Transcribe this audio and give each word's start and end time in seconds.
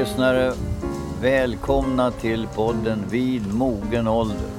Lyssnare, 0.00 0.52
välkomna 1.22 2.10
till 2.10 2.48
podden 2.54 2.98
Vid 3.10 3.54
mogen 3.54 4.08
ålder. 4.08 4.50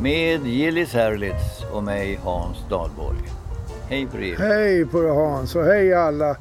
Med 0.00 0.46
Gillis 0.46 0.92
Herlitz 0.92 1.64
och 1.72 1.84
mig 1.84 2.20
Hans 2.24 2.56
Dahlborg. 2.70 3.18
Hej 3.88 4.06
på 4.06 4.18
er. 4.18 4.36
Hej 4.36 4.86
på 4.86 5.00
dig 5.00 5.10
Hans 5.10 5.56
och 5.56 5.64
hej 5.64 5.94
alla. 5.94 6.36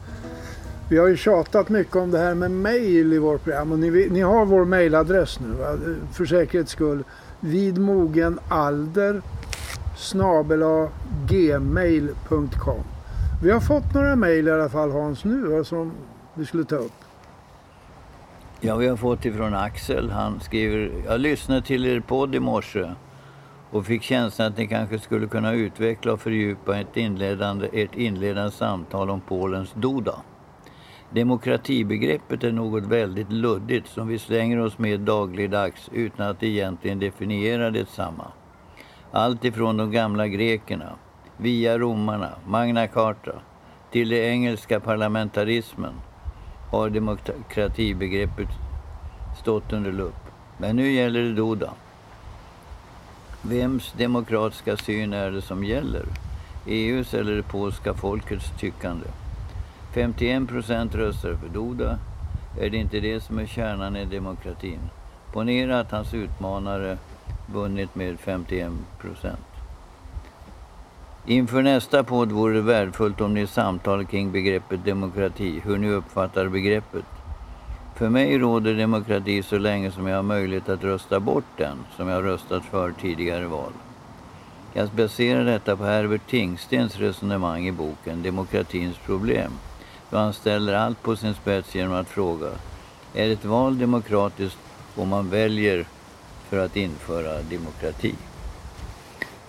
Vi 0.89 0.97
har 0.97 1.07
ju 1.07 1.17
tjatat 1.17 1.69
mycket 1.69 1.95
om 1.95 2.11
det 2.11 2.19
här 2.19 2.35
med 2.35 2.51
mail 2.51 3.13
i 3.13 3.17
vårt 3.17 3.43
program 3.43 3.71
och 3.71 3.79
ni, 3.79 4.07
ni 4.11 4.21
har 4.21 4.45
vår 4.45 4.65
mailadress 4.65 5.39
nu 5.39 5.47
va? 5.47 5.77
för 6.13 6.25
säkerhets 6.25 6.71
skull. 6.71 7.03
Vid 7.39 7.77
mogen 7.77 8.39
alder 8.49 9.21
gmail.com 11.27 12.83
Vi 13.43 13.51
har 13.51 13.59
fått 13.59 13.93
några 13.93 14.15
mejl 14.15 14.47
i 14.47 14.51
alla 14.51 14.69
fall 14.69 14.91
Hans 14.91 15.23
nu 15.23 15.63
som 15.63 15.91
vi 16.33 16.45
skulle 16.45 16.63
ta 16.63 16.75
upp. 16.75 17.06
Ja, 18.61 18.75
vi 18.75 18.87
har 18.87 18.97
fått 18.97 19.25
ifrån 19.25 19.53
Axel. 19.53 20.09
Han 20.09 20.39
skriver, 20.39 20.91
jag 21.05 21.19
lyssnade 21.19 21.61
till 21.61 21.85
er 21.85 21.99
podd 21.99 22.35
i 22.35 22.39
morse 22.39 22.93
och 23.71 23.85
fick 23.85 24.03
känslan 24.03 24.47
att 24.47 24.57
ni 24.57 24.67
kanske 24.67 24.99
skulle 24.99 25.27
kunna 25.27 25.53
utveckla 25.53 26.13
och 26.13 26.21
fördjupa 26.21 26.79
ett 26.79 26.97
inledande, 26.97 27.69
ert 27.73 27.95
inledande 27.95 28.51
samtal 28.51 29.09
om 29.09 29.21
Polens 29.21 29.73
Duda. 29.73 30.15
Demokratibegreppet 31.09 32.43
är 32.43 32.51
något 32.51 32.83
väldigt 32.83 33.31
luddigt 33.31 33.87
som 33.87 34.07
vi 34.07 34.19
slänger 34.19 34.59
oss 34.59 34.77
med 34.77 34.99
dagligdags 34.99 35.89
utan 35.93 36.27
att 36.27 36.43
egentligen 36.43 36.99
definiera 36.99 37.71
detsamma. 37.71 38.25
Allt 39.11 39.45
ifrån 39.45 39.77
de 39.77 39.91
gamla 39.91 40.27
grekerna, 40.27 40.95
via 41.37 41.77
romarna, 41.77 42.29
Magna 42.47 42.87
Carta, 42.87 43.33
till 43.91 44.09
den 44.09 44.19
engelska 44.19 44.79
parlamentarismen 44.79 45.93
har 46.69 46.89
demokratibegreppet 46.89 48.49
stått 49.41 49.73
under 49.73 49.91
lupp. 49.91 50.31
Men 50.57 50.75
nu 50.75 50.91
gäller 50.91 51.21
det 51.23 51.33
Duda. 51.33 51.73
Vems 53.41 53.93
demokratiska 53.97 54.77
syn 54.77 55.13
är 55.13 55.31
det 55.31 55.41
som 55.41 55.63
gäller? 55.63 56.05
EUs 56.65 57.13
eller 57.13 57.35
det 57.35 57.43
polska 57.43 57.93
folkets 57.93 58.51
tyckande? 58.59 59.07
51 59.93 60.47
procent 60.47 60.95
röstar 60.95 61.33
för 61.33 61.47
Duda. 61.47 61.99
Är 62.59 62.69
det 62.69 62.77
inte 62.77 62.99
det 62.99 63.23
som 63.23 63.39
är 63.39 63.45
kärnan 63.45 63.95
i 63.95 64.05
demokratin? 64.05 64.79
Ponera 65.33 65.79
att 65.79 65.91
hans 65.91 66.13
utmanare 66.13 66.97
vunnit 67.53 67.95
med 67.95 68.19
51 68.19 68.71
procent. 69.01 69.46
Inför 71.29 71.61
nästa 71.61 72.03
podd 72.03 72.31
vore 72.31 72.53
det 72.53 72.61
värdefullt 72.61 73.21
om 73.21 73.33
ni 73.33 73.47
samtalar 73.47 74.03
kring 74.03 74.31
begreppet 74.31 74.85
demokrati, 74.85 75.61
hur 75.65 75.77
ni 75.77 75.89
uppfattar 75.89 76.47
begreppet. 76.47 77.05
För 77.95 78.09
mig 78.09 78.37
råder 78.37 78.73
demokrati 78.73 79.43
så 79.43 79.57
länge 79.57 79.91
som 79.91 80.07
jag 80.07 80.15
har 80.15 80.23
möjlighet 80.23 80.69
att 80.69 80.83
rösta 80.83 81.19
bort 81.19 81.57
den 81.57 81.77
som 81.95 82.07
jag 82.07 82.23
röstat 82.23 82.65
för 82.65 82.91
tidigare 82.91 83.45
val. 83.45 83.71
Jag 84.73 84.89
baserar 84.89 85.45
detta 85.45 85.75
på 85.75 85.83
Herbert 85.83 86.29
Tingstens 86.29 86.97
resonemang 86.97 87.67
i 87.67 87.71
boken 87.71 88.23
Demokratins 88.23 88.97
problem, 88.97 89.51
då 90.09 90.17
han 90.17 90.33
ställer 90.33 90.73
allt 90.73 91.03
på 91.03 91.15
sin 91.15 91.33
spets 91.33 91.75
genom 91.75 91.93
att 91.93 92.07
fråga 92.07 92.49
Är 93.13 93.29
ett 93.29 93.45
val 93.45 93.77
demokratiskt 93.77 94.59
om 94.95 95.09
man 95.09 95.29
väljer 95.29 95.85
för 96.49 96.65
att 96.65 96.75
införa 96.75 97.41
demokrati? 97.41 98.15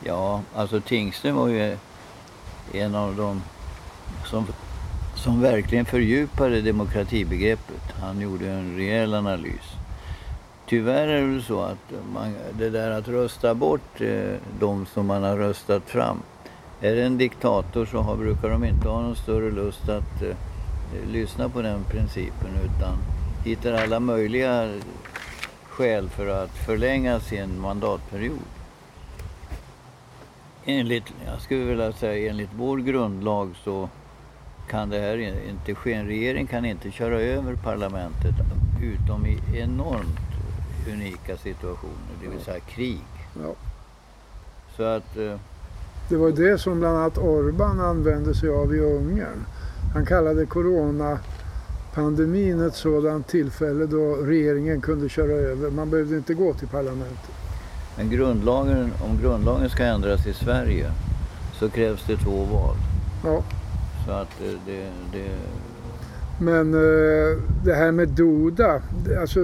Ja, 0.04 0.42
alltså 0.54 0.81
Tingsten 0.81 1.36
var 1.36 1.48
ju 1.48 1.76
en 2.72 2.94
av 2.94 3.16
de 3.16 3.42
som, 4.26 4.47
som 5.16 5.41
verkligen 5.41 5.84
fördjupade 5.84 6.60
demokratibegreppet. 6.60 7.92
Han 8.00 8.20
gjorde 8.20 8.50
en 8.50 8.76
rejäl 8.76 9.14
analys. 9.14 9.75
Tyvärr 10.66 11.09
är 11.09 11.26
det 11.26 11.42
så 11.42 11.62
att 11.62 11.92
man, 12.14 12.34
det 12.59 12.70
där 12.70 12.91
att 12.91 13.09
rösta 13.09 13.54
bort 13.54 14.00
eh, 14.00 14.34
de 14.60 14.86
som 14.86 15.06
man 15.06 15.22
har 15.22 15.36
röstat 15.36 15.82
fram. 15.91 16.22
Är 16.80 16.94
det 16.94 17.04
en 17.04 17.19
diktator 17.19 17.86
så 17.86 17.98
har, 17.98 18.16
brukar 18.16 18.48
de 18.48 18.65
inte 18.65 18.88
ha 18.88 19.03
någon 19.03 19.16
större 19.16 19.50
lust 19.50 19.88
att 19.88 20.22
eh, 20.22 20.36
lyssna 21.12 21.48
på 21.48 21.62
den 21.62 21.84
principen 21.84 22.50
utan 22.65 22.97
hittar 23.44 23.72
alla 23.72 24.00
möjliga 24.00 24.70
skäl 25.65 26.09
för 26.09 26.44
att 26.44 26.50
förlänga 26.50 27.20
sin 27.20 27.60
mandatperiod 27.60 28.57
enligt, 30.68 31.04
jag 31.26 31.40
skulle 31.40 31.64
vilja 31.64 31.92
säga 31.92 32.30
enligt 32.30 32.50
vår 32.56 32.78
grundlag 32.78 33.54
så 33.64 33.88
kan 34.70 34.90
det 34.90 34.98
här 34.98 35.34
inte 35.48 35.74
ske. 35.74 35.92
En 35.92 36.06
regering 36.06 36.46
kan 36.46 36.64
inte 36.64 36.90
köra 36.90 37.20
över 37.20 37.54
parlamentet 37.54 38.34
utom 38.82 39.26
i 39.26 39.40
enormt 39.54 40.18
unika 40.92 41.36
situationer, 41.36 42.14
det 42.22 42.28
vill 42.28 42.40
säga 42.40 42.60
krig. 42.60 43.04
Ja. 43.42 43.54
Så 44.76 44.82
att... 44.82 45.16
Eh, 45.16 45.36
det 46.08 46.16
var 46.16 46.30
det 46.30 46.58
som 46.58 46.80
bland 46.80 46.96
annat 46.96 47.18
Orban 47.18 47.80
använde 47.80 48.34
sig 48.34 48.48
av 48.48 48.74
i 48.74 48.80
Ungern. 48.80 49.46
Han 49.94 50.06
kallade 50.06 50.46
coronapandemin 50.46 52.60
ett 52.60 52.74
sådant 52.74 53.28
tillfälle 53.28 53.86
då 53.86 54.16
regeringen 54.16 54.80
kunde 54.80 55.08
köra 55.08 55.32
över. 55.32 55.70
Man 55.70 55.90
behövde 55.90 56.16
inte 56.16 56.34
gå 56.34 56.54
till 56.54 56.68
parlamentet. 56.68 57.47
Men 57.98 58.10
grundlagen, 58.10 58.92
om 59.00 59.19
grundlagen 59.22 59.70
ska 59.70 59.84
ändras 59.84 60.26
i 60.26 60.32
Sverige 60.32 60.91
så 61.59 61.69
krävs 61.69 62.04
det 62.06 62.16
två 62.16 62.44
val. 62.44 62.76
Ja. 63.25 63.42
Så 64.06 64.12
att 64.12 64.28
det... 64.66 64.91
det... 65.12 65.28
Men 66.41 66.75
eh, 66.75 67.38
det 67.64 67.75
här 67.75 67.92
med 67.92 68.09
Doda, 68.09 68.82
alltså 69.20 69.41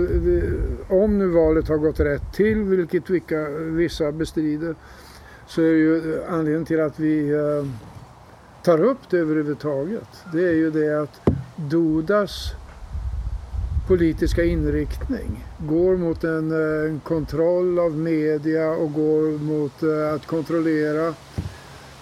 om 0.88 1.18
nu 1.18 1.26
valet 1.26 1.68
har 1.68 1.76
gått 1.76 2.00
rätt 2.00 2.32
till, 2.32 2.62
vilket 2.62 3.10
vilka, 3.10 3.48
vissa 3.58 4.12
bestrider, 4.12 4.74
så 5.46 5.60
är 5.60 5.64
ju 5.64 6.22
anledningen 6.28 6.64
till 6.64 6.80
att 6.80 7.00
vi 7.00 7.30
eh, 7.30 7.66
tar 8.62 8.82
upp 8.82 8.98
det 9.10 9.18
överhuvudtaget, 9.18 10.08
det 10.32 10.48
är 10.48 10.52
ju 10.52 10.70
det 10.70 11.02
att 11.02 11.20
Dodas 11.56 12.54
politiska 13.86 14.44
inriktning 14.44 15.44
går 15.58 15.96
mot 15.96 16.24
en, 16.24 16.52
eh, 16.52 16.90
en 16.90 17.00
kontroll 17.00 17.78
av 17.78 17.96
media 17.96 18.70
och 18.70 18.92
går 18.92 19.38
mot 19.38 19.82
eh, 19.82 20.14
att 20.14 20.26
kontrollera 20.26 21.06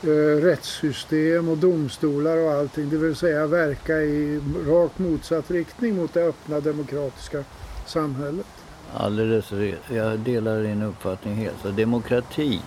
eh, 0.03 0.43
rättssystem 0.43 1.48
och 1.48 1.59
domstolar 1.59 2.37
och 2.37 2.50
allting. 2.53 2.91
Det 2.91 2.97
vill 2.97 3.16
säga 3.16 3.47
verka 3.47 4.03
i 4.03 4.41
rakt 4.66 4.98
motsatt 4.98 5.50
riktning 5.50 5.97
mot 5.97 6.15
det 6.15 6.25
öppna 6.25 6.60
demokratiska 6.60 7.44
samhället. 7.87 8.47
Alldeles 8.94 9.53
rätt. 9.53 9.82
Jag 9.88 10.19
delar 10.19 10.62
din 10.62 10.82
uppfattning 10.82 11.34
helt. 11.34 11.56
Så 11.62 11.69
demokrati 11.69 12.60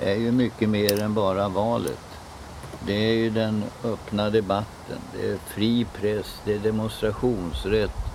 är 0.00 0.14
ju 0.14 0.32
mycket 0.32 0.68
mer 0.68 1.02
än 1.02 1.14
bara 1.14 1.48
valet. 1.48 1.98
Det 2.86 2.92
är 2.92 3.14
ju 3.14 3.30
den 3.30 3.64
öppna 3.84 4.30
debatten, 4.30 4.98
det 5.12 5.28
är 5.28 5.36
fri 5.36 5.86
press, 6.00 6.40
det 6.44 6.54
är 6.54 6.58
demonstrationsrätt, 6.58 8.05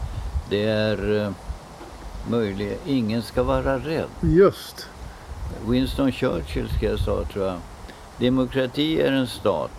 det 0.52 0.64
är 0.64 1.10
uh, 1.10 1.32
möjligt. 2.30 2.82
Ingen 2.86 3.22
ska 3.22 3.44
vara 3.44 3.78
rädd. 3.78 4.10
Just. 4.22 4.88
Winston 5.68 6.12
Churchill 6.12 6.70
ska 6.78 6.86
jag 6.86 7.00
sa 7.00 7.24
tror 7.24 7.46
jag. 7.46 7.58
Demokrati 8.18 9.02
är 9.02 9.12
en 9.12 9.28
stat 9.28 9.72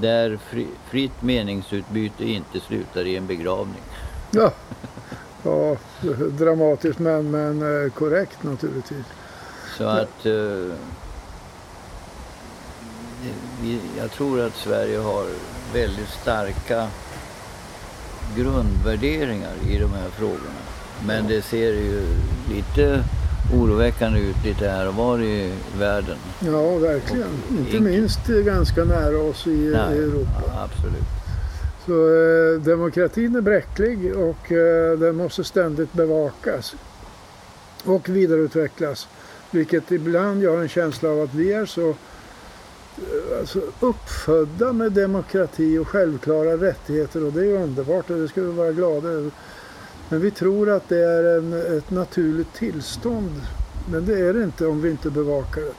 där 0.00 0.36
fri, 0.36 0.66
fritt 0.90 1.22
meningsutbyte 1.22 2.24
inte 2.24 2.60
slutar 2.60 3.06
i 3.06 3.16
en 3.16 3.26
begravning. 3.26 3.82
Ja, 4.30 4.52
ja 5.42 5.76
dramatiskt 6.30 6.98
men, 6.98 7.30
men 7.30 7.84
eh, 7.84 7.92
korrekt 7.92 8.42
naturligtvis. 8.42 9.06
Så 9.76 9.84
att 9.84 10.26
uh, 10.26 10.72
vi, 13.62 13.80
jag 13.98 14.10
tror 14.10 14.40
att 14.40 14.56
Sverige 14.56 14.98
har 14.98 15.26
väldigt 15.72 16.08
starka 16.08 16.88
grundvärderingar 18.36 19.54
i 19.68 19.78
de 19.78 19.92
här 19.92 20.08
frågorna. 20.08 20.60
Men 21.06 21.28
det 21.28 21.42
ser 21.42 21.72
ju 21.72 22.02
lite 22.50 23.04
oroväckande 23.54 24.20
ut 24.20 24.44
lite 24.44 24.68
här 24.68 24.88
och 24.88 24.94
var 24.94 25.22
i 25.22 25.52
världen. 25.78 26.16
Ja, 26.40 26.76
verkligen. 26.76 27.28
Och, 27.48 27.58
Inte 27.58 27.80
minst 27.80 28.26
ganska 28.26 28.84
nära 28.84 29.18
oss 29.18 29.46
i 29.46 29.70
nej, 29.74 29.98
Europa. 29.98 30.42
Ja, 30.46 30.62
absolut. 30.64 31.04
Så 31.86 31.92
eh, 31.92 32.60
demokratin 32.60 33.36
är 33.36 33.40
bräcklig 33.40 34.16
och 34.16 34.52
eh, 34.52 34.98
den 34.98 35.16
måste 35.16 35.44
ständigt 35.44 35.92
bevakas 35.92 36.74
och 37.84 38.08
vidareutvecklas. 38.08 39.08
Vilket 39.50 39.92
ibland 39.92 40.42
gör 40.42 40.62
en 40.62 40.68
känsla 40.68 41.08
av 41.08 41.20
att 41.20 41.34
vi 41.34 41.52
är 41.52 41.66
så 41.66 41.94
alltså, 43.40 43.60
uppfödda 43.80 44.72
med 44.72 44.92
demokrati 44.92 45.78
och 45.78 45.88
självklara 45.88 46.56
rättigheter 46.56 47.24
och 47.24 47.32
det 47.32 47.46
är 47.46 47.62
underbart 47.62 48.10
och 48.10 48.16
det 48.16 48.28
ska 48.28 48.42
vi 48.42 48.52
vara 48.52 48.72
glada 48.72 49.08
över. 49.08 49.30
Men 50.08 50.20
vi 50.20 50.30
tror 50.30 50.70
att 50.70 50.88
det 50.88 51.04
är 51.04 51.38
en, 51.38 51.76
ett 51.78 51.90
naturligt 51.90 52.54
tillstånd. 52.54 53.42
Men 53.90 54.06
det 54.06 54.20
är 54.20 54.34
det 54.34 54.44
inte 54.44 54.66
om 54.66 54.80
vi 54.80 54.90
inte 54.90 55.10
bevakar 55.10 55.60
det. 55.60 55.74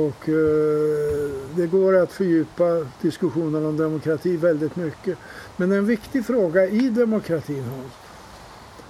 Och 0.00 0.28
eh, 0.28 1.30
det 1.56 1.66
går 1.66 1.96
att 1.96 2.12
fördjupa 2.12 2.86
diskussionen 3.00 3.66
om 3.66 3.76
demokrati 3.76 4.36
väldigt 4.36 4.76
mycket. 4.76 5.18
Men 5.56 5.72
en 5.72 5.86
viktig 5.86 6.26
fråga 6.26 6.66
i 6.66 6.90
demokratin, 6.90 7.64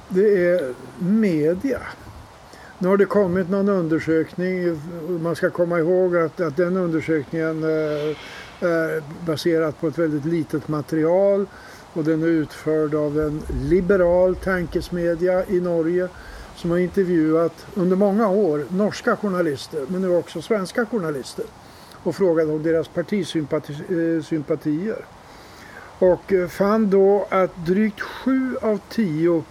det 0.09 0.47
är 0.47 0.75
media. 0.99 1.81
Nu 2.78 2.88
har 2.88 2.96
det 2.96 3.05
kommit 3.05 3.50
någon 3.50 3.69
undersökning, 3.69 4.81
man 5.20 5.37
ska 5.37 5.50
komma 5.50 5.78
ihåg 5.78 6.17
att, 6.17 6.40
att 6.40 6.56
den 6.56 6.76
undersökningen 6.76 7.64
eh, 7.64 8.17
är 8.61 9.02
baserad 9.26 9.81
på 9.81 9.88
ett 9.88 9.99
väldigt 9.99 10.25
litet 10.25 10.69
material 10.69 11.46
och 11.93 12.05
den 12.05 12.23
är 12.23 12.26
utförd 12.26 12.94
av 12.94 13.20
en 13.20 13.43
liberal 13.62 14.37
tankesmedja 14.37 15.46
i 15.46 15.61
Norge 15.61 16.08
som 16.56 16.70
har 16.70 16.78
intervjuat 16.78 17.67
under 17.75 17.96
många 17.96 18.28
år 18.28 18.64
norska 18.69 19.17
journalister 19.17 19.84
men 19.88 20.02
nu 20.02 20.17
också 20.17 20.43
svenska 20.43 20.87
journalister 20.87 21.44
och 22.02 22.17
frågat 22.17 22.49
om 22.49 22.62
deras 22.62 22.88
partisympatier. 22.88 24.90
Eh, 24.90 24.96
och 25.99 26.32
eh, 26.32 26.49
fann 26.49 26.90
då 26.90 27.26
att 27.31 27.67
drygt 27.67 28.00
sju 28.00 28.56
av 28.62 28.81
tio 28.88 29.44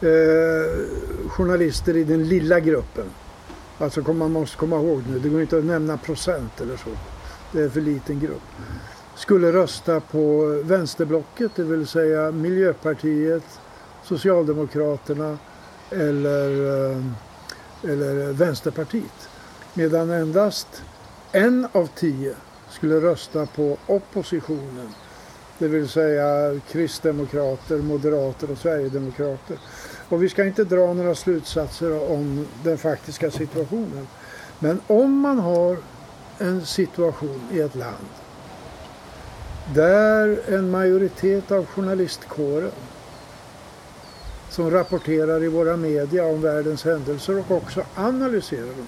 eh, 0.00 1.28
journalister 1.28 1.96
i 1.96 2.04
den 2.04 2.28
lilla 2.28 2.60
gruppen, 2.60 3.06
alltså 3.78 4.12
man 4.12 4.32
måste 4.32 4.56
komma 4.56 4.76
ihåg 4.76 5.02
nu, 5.10 5.18
det 5.18 5.28
går 5.28 5.40
inte 5.40 5.58
att 5.58 5.64
nämna 5.64 5.96
procent 5.96 6.60
eller 6.60 6.76
så, 6.76 6.90
det 7.52 7.60
är 7.60 7.68
för 7.68 7.80
liten 7.80 8.20
grupp, 8.20 8.42
skulle 9.16 9.52
rösta 9.52 10.00
på 10.00 10.46
vänsterblocket, 10.64 11.52
det 11.56 11.62
vill 11.62 11.86
säga 11.86 12.30
Miljöpartiet, 12.30 13.44
Socialdemokraterna 14.04 15.38
eller, 15.90 16.50
eh, 16.90 17.02
eller 17.82 18.32
Vänsterpartiet. 18.32 19.28
Medan 19.74 20.10
endast 20.10 20.82
en 21.32 21.68
av 21.72 21.88
tio 21.94 22.34
skulle 22.70 23.00
rösta 23.00 23.46
på 23.46 23.76
oppositionen. 23.86 24.88
Det 25.58 25.68
vill 25.68 25.88
säga 25.88 26.60
kristdemokrater, 26.70 27.78
moderater 27.78 28.50
och 28.50 28.58
sverigedemokrater. 28.58 29.58
Och 30.08 30.22
vi 30.22 30.28
ska 30.28 30.44
inte 30.44 30.64
dra 30.64 30.92
några 30.92 31.14
slutsatser 31.14 32.12
om 32.12 32.46
den 32.62 32.78
faktiska 32.78 33.30
situationen. 33.30 34.08
Men 34.58 34.80
om 34.86 35.18
man 35.18 35.38
har 35.38 35.76
en 36.38 36.66
situation 36.66 37.40
i 37.52 37.60
ett 37.60 37.74
land 37.74 38.06
där 39.74 40.40
en 40.48 40.70
majoritet 40.70 41.50
av 41.50 41.66
journalistkåren 41.66 42.70
som 44.50 44.70
rapporterar 44.70 45.44
i 45.44 45.48
våra 45.48 45.76
media 45.76 46.24
om 46.24 46.40
världens 46.40 46.84
händelser 46.84 47.38
och 47.38 47.50
också 47.50 47.84
analyserar 47.94 48.66
dem 48.66 48.86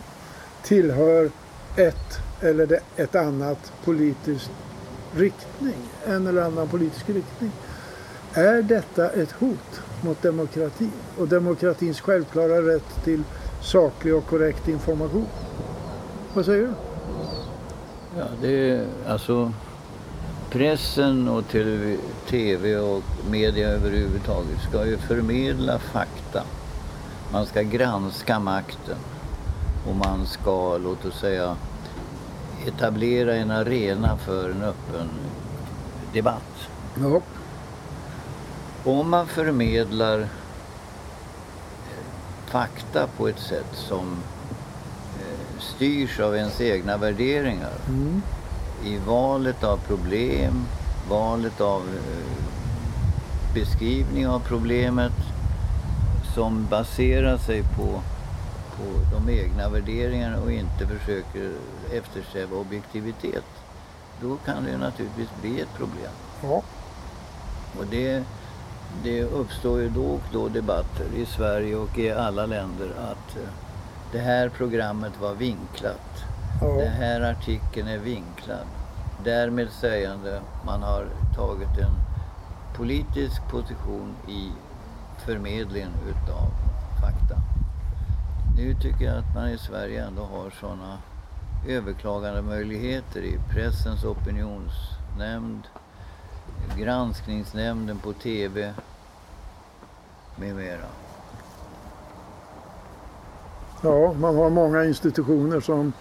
tillhör 0.63 1.31
ett 1.77 2.19
eller 2.41 2.81
ett 2.97 3.15
annat 3.15 3.73
politiskt 3.85 4.51
riktning, 5.17 5.77
en 6.07 6.27
eller 6.27 6.43
annan 6.43 6.69
politisk 6.69 7.09
riktning. 7.09 7.53
Är 8.35 8.63
detta 8.63 9.11
ett 9.11 9.33
hot 9.33 9.83
mot 10.02 10.23
demokratin 10.23 10.93
och 11.19 11.29
demokratins 11.29 12.00
självklara 12.00 12.62
rätt 12.75 13.05
till 13.05 13.23
saklig 13.62 14.14
och 14.14 14.26
korrekt 14.26 14.69
information? 14.69 15.26
Vad 16.35 16.44
säger 16.44 16.62
du? 16.62 16.73
Ja, 18.19 18.25
det 18.43 18.70
är 18.70 18.87
alltså 19.08 19.52
pressen 20.50 21.29
och 21.29 21.44
tv 22.29 22.76
och 22.76 23.02
media 23.31 23.69
överhuvudtaget 23.69 24.61
ska 24.69 24.87
ju 24.87 24.97
förmedla 24.97 25.79
fakta. 25.79 26.43
Man 27.32 27.47
ska 27.47 27.62
granska 27.62 28.38
makten 28.38 28.99
och 29.88 29.97
man 29.97 30.26
ska, 30.26 30.79
låt 30.79 31.05
oss 31.05 31.20
säga, 31.20 31.56
etablera 32.67 33.37
en 33.37 33.50
arena 33.50 34.17
för 34.17 34.50
en 34.50 34.62
öppen 34.62 35.08
debatt. 36.12 36.69
Ja. 37.00 37.20
Om 38.85 39.11
man 39.11 39.27
förmedlar 39.27 40.29
fakta 42.47 43.06
på 43.17 43.29
ett 43.29 43.38
sätt 43.38 43.75
som 43.75 44.17
eh, 45.19 45.61
styrs 45.61 46.21
av 46.21 46.37
ens 46.37 46.61
egna 46.61 46.97
värderingar 46.97 47.73
mm 47.88 48.23
i 48.85 48.99
valet 48.99 49.65
av 49.65 49.77
problem, 49.77 50.67
valet 51.09 51.61
av 51.61 51.82
eh, 51.82 52.44
beskrivning 53.55 54.29
av 54.29 54.41
problemet 54.41 55.12
som 56.35 56.67
baserar 56.71 57.38
sig 57.38 57.62
på, 57.62 58.03
på 58.76 58.85
de 59.12 59.33
egna 59.41 59.69
värderingarna 59.69 60.41
och 60.41 60.53
inte 60.53 60.87
försöker 60.87 61.53
eftersträva 61.93 62.56
objektivitet. 62.56 63.44
Då 64.21 64.37
kan 64.37 64.65
det 64.65 64.76
naturligtvis 64.79 65.29
bli 65.41 65.61
ett 65.61 65.75
problem. 65.76 66.12
Ja. 66.43 66.62
Och 67.79 67.87
det, 67.91 68.25
det 69.03 69.23
uppstår 69.23 69.81
ju 69.81 69.89
då 69.89 70.05
och 70.05 70.23
då 70.33 70.49
debatter 70.49 71.07
i 71.17 71.27
Sverige 71.27 71.77
och 71.77 71.99
i 71.99 72.11
alla 72.11 72.47
länder 72.47 72.89
att 72.99 73.37
eh, 73.37 73.51
det 74.13 74.19
här 74.19 74.49
programmet 74.49 75.13
var 75.21 75.35
vinklat. 75.35 76.25
Ja. 76.61 76.67
Den 76.67 76.93
här 76.93 77.21
artikeln 77.21 77.89
är 77.89 77.99
vinklad. 77.99 78.67
Därmed 79.25 79.71
sägande 79.71 80.41
man 80.67 80.83
har 80.83 81.07
tagit 81.37 81.79
en 81.79 81.95
politisk 82.77 83.43
position 83.51 84.15
i 84.29 84.51
förmedlingen 85.19 85.93
utav 86.09 86.51
fakta. 87.01 87.37
Nu 88.57 88.75
tycker 88.75 89.05
jag 89.05 89.17
att 89.19 89.35
man 89.35 89.49
i 89.49 89.59
Sverige 89.59 90.05
ändå 90.05 90.23
har 90.23 90.51
sådana 90.51 90.99
överklagande 91.69 92.43
möjligheter 92.43 93.21
i 93.21 93.39
pressens 93.51 94.05
opinionsnämnd, 94.05 95.63
granskningsnämnden 96.77 97.99
på 97.99 98.12
TV 98.12 98.75
med 100.37 100.57
mera. 100.57 100.87
Ja, 103.83 104.12
man 104.12 104.37
har 104.37 104.51
många 104.51 104.85
institutioner 104.85 105.61
som 105.61 105.93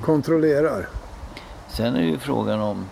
kontrollerar. 0.00 0.88
Sen 1.68 1.96
är 1.96 2.02
ju 2.02 2.18
frågan 2.18 2.60
om, 2.60 2.86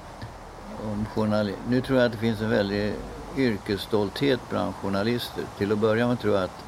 om 0.84 1.06
journalister. 1.14 1.62
Nu 1.68 1.80
tror 1.80 1.98
jag 1.98 2.06
att 2.06 2.12
det 2.12 2.18
finns 2.18 2.40
en 2.40 2.50
väldig 2.50 2.94
yrkesstolthet 3.36 4.40
bland 4.50 4.74
journalister. 4.74 5.44
Till 5.58 5.72
att 5.72 5.78
börja 5.78 6.08
med 6.08 6.20
tror 6.20 6.34
jag 6.34 6.44
att 6.44 6.64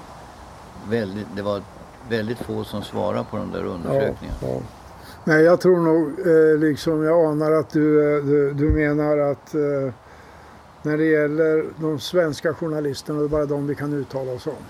väldigt, 0.89 1.27
det 1.37 1.43
var 1.43 1.63
väldigt 2.09 2.39
få 2.39 2.65
som 2.65 2.83
svarade 2.83 3.25
på 3.31 3.37
de 3.37 3.53
där 3.53 3.65
undersökningarna. 3.65 4.39
Ja, 4.41 4.49
ja. 4.49 4.61
Nej, 5.25 5.43
jag 5.45 5.61
tror 5.61 5.81
nog, 5.81 6.21
eh, 6.27 6.59
liksom 6.59 7.03
jag 7.03 7.25
anar 7.25 7.53
att 7.53 7.71
du, 7.71 8.17
eh, 8.17 8.25
du, 8.25 8.53
du 8.53 8.71
menar 8.71 9.19
att 9.19 9.55
eh, 9.55 9.95
när 10.83 10.99
det 10.99 11.05
gäller 11.05 11.65
de 11.81 12.01
svenska 12.01 12.55
journalisterna, 12.55 13.19
det 13.19 13.25
är 13.25 13.29
bara 13.29 13.47
de 13.47 13.67
vi 13.67 13.75
kan 13.75 13.95
uttala 13.95 14.33
oss 14.33 14.47
om, 14.47 14.65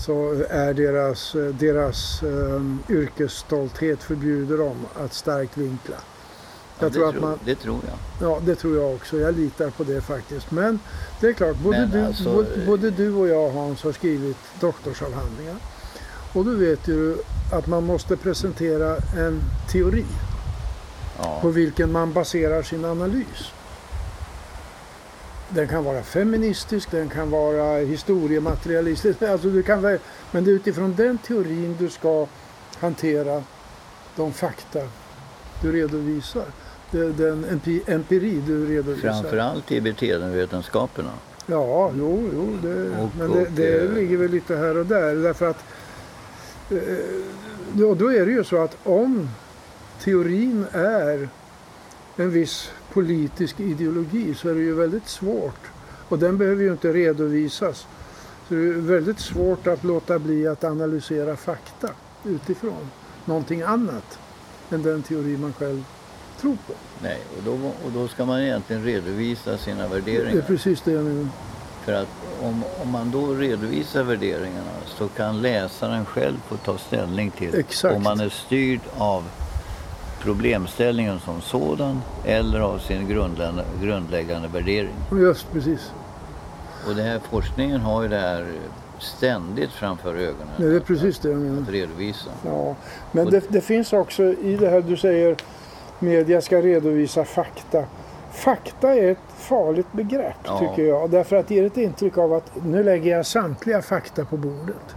så 0.00 0.44
är 0.48 0.74
deras, 0.74 1.34
eh, 1.34 1.44
deras 1.44 2.22
eh, 2.22 2.62
yrkesstolthet 2.88 4.02
förbjuder 4.02 4.58
dem 4.58 4.76
att 4.94 5.14
starkt 5.14 5.56
vinkla. 5.56 5.96
Jag 6.78 6.92
tror 6.92 7.08
att 7.08 7.20
man, 7.20 7.38
det 7.44 7.54
tror 7.54 7.80
jag. 7.86 8.30
Ja, 8.30 8.40
det 8.44 8.54
tror 8.54 8.76
jag 8.76 8.94
också. 8.94 9.16
Jag 9.16 9.36
litar 9.36 9.70
på 9.70 9.84
det 9.84 10.00
faktiskt. 10.00 10.50
Men 10.50 10.78
det 11.20 11.26
är 11.26 11.32
klart, 11.32 11.56
både, 11.56 11.86
du, 11.86 12.04
alltså, 12.04 12.34
både, 12.34 12.66
både, 12.66 12.90
du 12.90 13.12
och 13.12 13.28
jag 13.28 13.50
Hans 13.50 13.82
har 13.82 13.92
skrivit 13.92 14.36
doktorsavhandlingar. 14.60 15.56
Och 16.32 16.44
du 16.44 16.56
vet 16.56 16.88
ju 16.88 17.16
att 17.50 17.66
man 17.66 17.84
måste 17.86 18.16
presentera 18.16 18.96
en 18.96 19.42
teori 19.72 20.04
ja. 21.18 21.38
på 21.42 21.48
vilken 21.48 21.92
man 21.92 22.12
baserar 22.12 22.62
sin 22.62 22.84
analys. 22.84 23.52
Den 25.48 25.68
kan 25.68 25.84
vara 25.84 26.02
feministisk, 26.02 26.90
den 26.90 27.08
kan 27.08 27.30
vara 27.30 27.78
historiematerialistisk. 27.78 29.22
Alltså 29.28 29.48
du 29.48 29.62
kan, 29.62 29.98
men 30.30 30.44
det 30.44 30.50
är 30.50 30.54
utifrån 30.54 30.94
den 30.96 31.18
teorin 31.18 31.76
du 31.78 31.90
ska 31.90 32.26
hantera 32.80 33.42
de 34.16 34.32
fakta 34.32 34.80
du 35.62 35.72
redovisar 35.72 36.44
den 36.90 37.60
empiri 37.86 38.42
du 38.46 38.66
redovisar. 38.66 39.12
Framförallt 39.12 39.72
i 39.72 39.80
beteendevetenskaperna. 39.80 41.10
Ja, 41.46 41.92
jo, 41.98 42.30
jo 42.34 42.58
det, 42.62 42.90
och, 42.90 43.08
men 43.18 43.32
det, 43.32 43.46
det 43.56 43.88
och, 43.88 43.94
ligger 43.94 44.16
väl 44.16 44.30
lite 44.30 44.56
här 44.56 44.76
och 44.76 44.86
där. 44.86 45.14
Därför 45.14 45.50
att 45.50 45.64
eh, 46.70 46.78
då, 47.72 47.94
då 47.94 48.12
är 48.12 48.26
det 48.26 48.32
ju 48.32 48.44
så 48.44 48.62
att 48.62 48.76
om 48.84 49.28
teorin 50.00 50.66
är 50.72 51.28
en 52.16 52.30
viss 52.30 52.70
politisk 52.92 53.60
ideologi 53.60 54.34
så 54.34 54.48
är 54.48 54.54
det 54.54 54.60
ju 54.60 54.74
väldigt 54.74 55.08
svårt. 55.08 55.60
Och 56.08 56.18
den 56.18 56.38
behöver 56.38 56.62
ju 56.62 56.72
inte 56.72 56.92
redovisas. 56.92 57.86
Så 58.48 58.54
det 58.54 58.60
är 58.60 58.72
väldigt 58.72 59.20
svårt 59.20 59.66
att 59.66 59.84
låta 59.84 60.18
bli 60.18 60.46
att 60.46 60.64
analysera 60.64 61.36
fakta 61.36 61.88
utifrån 62.24 62.90
någonting 63.24 63.62
annat 63.62 64.18
än 64.70 64.82
den 64.82 65.02
teori 65.02 65.36
man 65.36 65.52
själv 65.52 65.84
tror 66.40 66.56
på. 66.66 66.72
Nej, 67.02 67.18
och 67.36 67.42
då, 67.44 67.52
och 67.84 67.92
då 67.94 68.08
ska 68.08 68.24
man 68.24 68.40
egentligen 68.40 68.84
redovisa 68.84 69.58
sina 69.58 69.88
värderingar. 69.88 70.32
Det 70.32 70.38
är 70.38 70.42
precis 70.42 70.82
det 70.82 70.92
jag 70.92 71.04
menar. 71.04 71.28
För 71.90 71.96
att 71.96 72.08
om, 72.42 72.64
om 72.82 72.90
man 72.90 73.10
då 73.10 73.34
redovisar 73.34 74.02
värderingarna 74.02 74.70
så 74.86 75.08
kan 75.08 75.42
läsaren 75.42 76.04
själv 76.04 76.36
få 76.48 76.56
ta 76.56 76.78
ställning 76.78 77.30
till 77.30 77.54
Exakt. 77.54 77.96
om 77.96 78.02
man 78.02 78.20
är 78.20 78.28
styrd 78.28 78.80
av 78.98 79.24
problemställningen 80.20 81.20
som 81.20 81.40
sådan 81.40 82.02
eller 82.24 82.60
av 82.60 82.78
sin 82.78 83.08
grundläggande, 83.08 83.64
grundläggande 83.82 84.48
värdering. 84.48 84.94
Just 85.12 85.52
precis. 85.52 85.92
Och 86.88 86.94
den 86.94 87.06
här 87.06 87.20
forskningen 87.30 87.80
har 87.80 88.02
ju 88.02 88.08
det 88.08 88.20
här 88.20 88.46
ständigt 88.98 89.70
framför 89.70 90.14
ögonen. 90.14 90.54
Det 90.56 90.76
är 90.76 90.80
precis 90.80 91.18
det 91.18 91.28
jag 91.28 91.38
menar. 91.38 91.62
Att 91.62 91.68
redovisa. 91.68 92.30
Ja, 92.44 92.76
men 93.12 93.30
det, 93.30 93.42
det 93.48 93.60
finns 93.60 93.92
också 93.92 94.22
i 94.22 94.56
det 94.56 94.68
här 94.68 94.80
du 94.80 94.96
säger 94.96 95.36
media 95.98 96.40
ska 96.40 96.62
redovisa 96.62 97.24
fakta. 97.24 97.84
Fakta 98.44 98.94
är 98.94 99.10
ett 99.12 99.18
farligt 99.36 99.92
begrepp 99.92 100.36
Ja. 100.44 100.58
tycker 100.58 100.88
jag. 100.88 101.10
Därför 101.10 101.36
att 101.36 101.48
det 101.48 101.54
ger 101.54 101.66
ett 101.66 101.76
intryck 101.76 102.18
av 102.18 102.32
att 102.32 102.64
nu 102.64 102.82
lägger 102.84 103.16
jag 103.16 103.26
samtliga 103.26 103.82
fakta 103.82 104.24
på 104.24 104.36
bordet. 104.36 104.96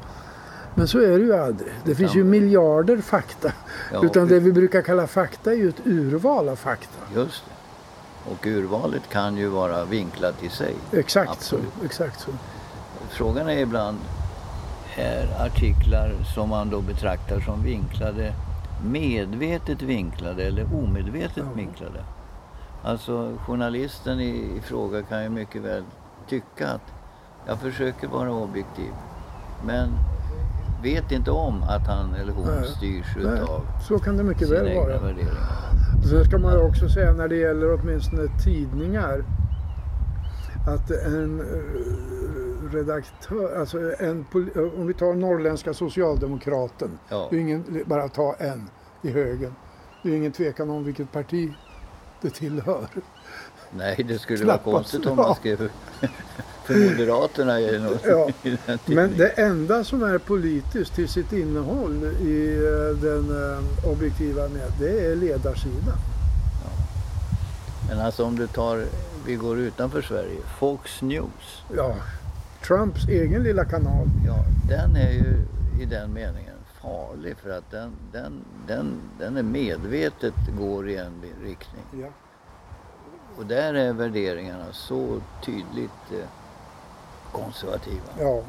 Men 0.75 0.88
så 0.88 1.00
är 1.00 1.07
det 1.19 1.25
ju 1.25 1.35
aldrig. 1.35 1.71
Det 1.85 1.95
finns 1.95 2.15
ju 2.15 2.23
miljarder 2.23 2.97
fakta. 2.97 3.51
Ja, 3.93 4.03
Utan 4.05 4.27
det 4.27 4.39
vi 4.39 4.51
brukar 4.51 4.81
kalla 4.81 5.07
fakta 5.07 5.51
är 5.51 5.55
ju 5.55 5.69
ett 5.69 5.81
urval 5.88 6.50
av 6.50 6.55
fakta. 6.55 6.97
Just 7.15 7.43
det. 7.45 8.31
Och 8.31 8.45
urvalet 8.47 9.09
kan 9.09 9.38
ju 9.38 9.47
vara 9.47 9.85
vinklat 9.85 10.43
i 10.43 10.50
sig. 10.50 10.73
Exakt 10.91 11.31
Absolut. 11.31 11.65
så. 11.79 11.85
Exakt 11.85 12.19
så. 12.19 12.31
Frågan 13.09 13.50
är 13.50 13.57
ibland, 13.57 13.97
är 14.97 15.45
artiklar 15.45 16.12
som 16.35 16.50
man 16.50 16.69
då 16.69 16.81
betraktar 16.81 17.39
som 17.39 17.63
vinklade 17.63 18.33
medvetet 18.85 19.81
vinklade 19.81 20.43
eller 20.43 20.63
omedvetet 20.73 21.38
Ja. 21.38 21.43
vinklade? 21.55 22.03
Alltså 22.83 23.37
journalisten 23.47 24.19
i, 24.19 24.57
i 24.57 24.61
fråga 24.61 25.01
kan 25.01 25.23
ju 25.23 25.29
mycket 25.29 25.61
väl 25.61 25.83
tycka 26.27 26.67
att 26.67 26.93
jag 27.47 27.59
försöker 27.59 28.07
vara 28.07 28.31
objektiv. 28.33 28.91
Men 29.65 29.89
vet 30.83 31.11
inte 31.11 31.31
om 31.31 31.63
att 31.63 31.87
han 31.87 32.13
eller 32.15 32.33
hon 32.33 32.45
Nej. 32.45 32.67
styrs 32.77 33.15
Nej, 33.15 33.25
utav 33.25 33.61
så 33.87 33.99
kan 33.99 34.17
det 34.17 34.23
mycket 34.23 34.49
väl 34.49 34.75
vara. 34.75 34.99
Sen 36.09 36.25
ska 36.25 36.37
man 36.37 36.61
också 36.61 36.89
säga 36.89 37.13
när 37.13 37.27
det 37.27 37.35
gäller 37.35 37.79
åtminstone 37.79 38.27
tidningar 38.43 39.23
att 40.67 40.91
en 40.91 41.39
eh, 41.39 42.73
redaktör, 42.73 43.59
alltså 43.59 43.77
en, 43.99 44.25
eh, 44.55 44.79
om 44.79 44.87
vi 44.87 44.93
tar 44.93 45.13
Norrländska 45.13 45.73
Socialdemokraten, 45.73 46.89
Ja. 47.09 47.27
det 47.29 47.35
är 47.35 47.39
ingen, 47.39 47.83
bara 47.85 48.09
ta 48.09 48.35
en 48.39 48.69
i 49.01 49.11
högen, 49.11 49.55
det 50.03 50.09
är 50.09 50.15
ingen 50.15 50.31
tvekan 50.31 50.69
om 50.69 50.83
vilket 50.83 51.11
parti 51.11 51.53
det 52.23 52.29
tillhör. 52.29 52.87
Nej, 53.77 54.03
det 54.07 54.19
skulle 54.19 54.39
Knappast. 54.43 54.65
vara 54.65 54.75
konstigt 54.75 55.05
om 55.05 55.17
man 55.17 55.25
Ja. 55.27 55.35
skrev 55.35 55.57
för 56.65 56.89
Moderaterna 56.91 57.59
i 57.59 57.79
något 57.79 58.01
Ja, 58.05 58.29
Men 58.85 59.17
det 59.17 59.27
enda 59.27 59.83
som 59.83 60.03
är 60.03 60.17
politiskt 60.17 60.95
till 60.95 61.07
sitt 61.09 61.33
innehåll 61.33 62.03
i 62.21 62.55
eh, 62.55 62.97
den 63.01 63.51
eh, 63.53 63.89
objektiva 63.91 64.47
med, 64.47 64.71
det 64.79 65.05
är 65.05 65.15
ledarsidan. 65.15 65.97
Men 67.89 67.99
alltså 67.99 68.25
om 68.25 68.35
du 68.35 68.47
tar, 68.47 68.85
vi 69.25 69.35
går 69.35 69.59
utanför 69.59 70.01
Sverige, 70.01 70.37
Fox 70.59 71.01
News. 71.01 71.63
Ja, 71.75 71.95
Trumps 72.67 73.07
egen 73.07 73.43
lilla 73.43 73.65
kanal. 73.65 74.07
Ja, 74.27 74.35
den 74.69 74.95
är 74.95 75.11
ju 75.11 75.35
i 75.81 75.85
den 75.85 76.13
meningen 76.13 76.52
farlig 76.83 77.37
för 77.37 77.49
att 77.57 77.71
den, 77.71 77.91
den, 78.11 78.45
den, 78.67 79.01
den 79.19 79.37
är 79.37 79.43
medvetet 79.43 80.33
går 80.59 80.89
i 80.89 80.97
en 80.97 81.21
riktning. 81.43 81.83
Ja. 82.01 82.07
Och 83.37 83.45
där 83.45 83.73
är 83.73 83.93
värderingarna 83.93 84.65
så 84.71 85.19
tydligt 85.45 86.11
eh, 86.11 86.27
konservativa. 87.31 88.01
Ja, 88.19 88.41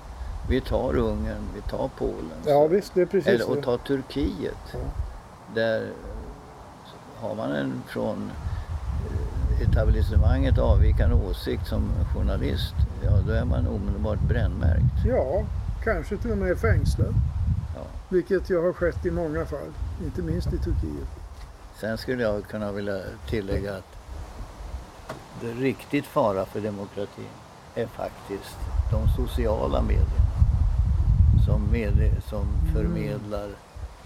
Vi 0.49 0.61
tar 0.61 0.97
Ungern, 0.97 1.43
vi 1.55 1.61
tar 1.61 1.91
Polen. 1.99 2.39
ja 2.47 2.67
visst 2.67 2.95
det 2.95 3.03
är 3.03 3.07
precis 3.07 3.29
Eller, 3.29 3.51
och 3.51 3.57
det. 3.57 3.63
ta 3.63 3.79
Turkiet. 3.79 4.57
Ja. 4.73 4.79
Där 5.55 5.91
har 7.21 7.35
man 7.35 7.53
en 7.53 7.83
från 7.87 8.31
eh, 9.61 9.69
etablissemanget 9.71 10.59
avvikande 10.59 11.17
åsikt 11.17 11.67
som 11.67 11.91
journalist, 12.15 12.75
ja 13.05 13.11
då 13.27 13.33
är 13.33 13.45
man 13.45 13.67
omedelbart 13.67 14.21
brännmärkt. 14.21 15.05
Ja, 15.07 15.45
kanske 15.85 16.17
till 16.17 16.31
och 16.31 16.39
med 16.39 16.59
fängslad. 16.59 17.15
Vilket 18.09 18.51
ju 18.51 18.63
har 18.63 18.73
skett 18.73 19.07
i 19.07 19.11
många 19.11 19.47
fall, 19.47 19.73
inte 20.05 20.23
minst 20.23 20.47
i 20.47 20.59
Turkiet. 20.59 21.09
Sen 21.81 21.99
skulle 21.99 22.23
jag 22.23 22.45
kunna 22.45 22.73
vilja 22.73 23.01
tillägga 23.29 23.75
att 23.77 23.97
det 25.41 25.53
riktigt 25.53 26.07
fara 26.07 26.47
för 26.47 26.61
demokratin 26.61 27.29
är 27.75 27.87
faktiskt 27.87 28.57
de 28.91 29.09
sociala 29.17 29.83
medierna 29.83 30.25
som, 31.47 31.63
med, 31.73 32.23
som 32.29 32.47
förmedlar 32.75 33.51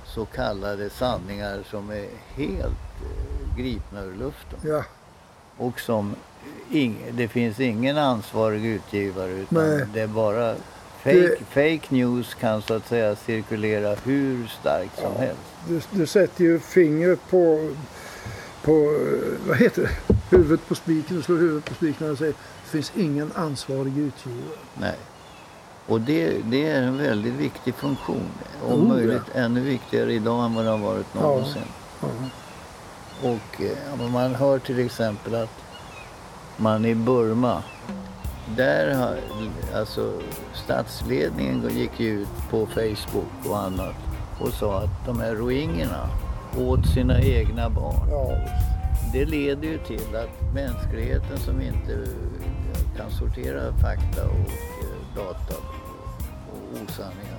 så 0.06 0.24
kallade 0.24 0.90
sanningar 0.90 1.62
som 1.70 1.90
är 1.90 2.06
helt 2.34 2.72
eh, 3.02 3.56
gripna 3.56 4.02
ur 4.02 4.14
luften. 4.14 4.58
Ja, 4.62 4.84
Och 5.56 5.80
som 5.80 6.14
ing, 6.70 7.04
det 7.12 7.28
finns 7.28 7.60
ingen 7.60 7.98
ansvarig 7.98 8.64
utgivare 8.66 9.30
utan 9.30 9.64
Nej. 9.68 9.86
det 9.94 10.00
är 10.00 10.06
bara 10.06 10.54
fake, 11.02 11.36
fake 11.50 11.94
news 11.94 12.34
kan 12.34 12.62
så 12.62 12.74
att 12.74 12.88
säga 12.88 13.16
cirkulera 13.16 13.94
hur 14.04 14.46
starkt 14.46 14.98
som 15.00 15.16
helst. 15.16 15.40
du, 15.68 15.80
du 15.90 16.06
sätter 16.06 16.44
ju 16.44 16.58
fingret 16.60 17.20
på, 17.30 17.70
på, 18.62 18.98
vad 19.48 19.56
heter 19.56 19.82
det, 19.82 20.14
huvudet 20.36 20.68
på 20.68 20.74
spiken. 20.74 21.16
Du 21.16 21.22
slår 21.22 21.36
huvudet 21.36 21.64
på 21.64 21.74
spiken 21.74 21.96
när 22.00 22.10
du 22.10 22.16
säger 22.16 22.34
det 22.64 22.70
finns 22.70 22.92
ingen 22.96 23.32
ansvarig 23.34 23.98
utgivare. 23.98 24.58
Nej. 24.74 24.96
Och 25.86 26.00
det, 26.00 26.36
det 26.44 26.66
är 26.66 26.82
en 26.82 26.98
väldigt 26.98 27.34
viktig 27.34 27.74
funktion. 27.74 28.30
Om 28.62 28.72
Oh, 28.72 28.78
ja. 28.78 28.94
möjligt 28.94 29.34
ännu 29.34 29.60
viktigare 29.60 30.12
idag 30.12 30.44
än 30.44 30.54
vad 30.54 30.64
det 30.64 30.70
har 30.70 30.78
varit 30.78 31.14
någonsin. 31.14 31.62
Ja. 32.00 32.08
Och 33.22 33.62
eh, 33.62 33.70
ja, 34.00 34.08
man 34.08 34.34
hör 34.34 34.58
till 34.58 34.78
exempel 34.78 35.34
att 35.34 35.50
man 36.56 36.84
i 36.84 36.94
Burma, 36.94 37.62
där 38.56 38.94
har 38.94 39.16
alltså 39.74 40.12
statsledningen 40.54 41.68
gick 41.70 42.00
ut 42.00 42.28
på 42.50 42.66
Facebook 42.66 43.50
och 43.50 43.58
annat 43.58 43.94
och 44.40 44.52
sa 44.52 44.78
att 44.78 45.06
de 45.06 45.20
här 45.20 45.34
rohingyerna 45.34 46.08
åt 46.58 46.86
sina 46.86 47.20
egna 47.20 47.70
barn. 47.70 48.08
Ja, 48.10 48.30
Det 49.12 49.24
leder 49.24 49.68
ju 49.68 49.78
till 49.78 50.16
att 50.16 50.54
mänskligheten 50.54 51.38
som 51.38 51.60
inte 51.60 51.92
eh, 51.92 52.96
kan 52.96 53.10
sortera 53.10 53.72
fakta 53.72 54.24
och 54.24 54.50
eh, 54.50 55.16
data 55.16 55.54
och 55.54 56.82
osanningar 56.82 57.38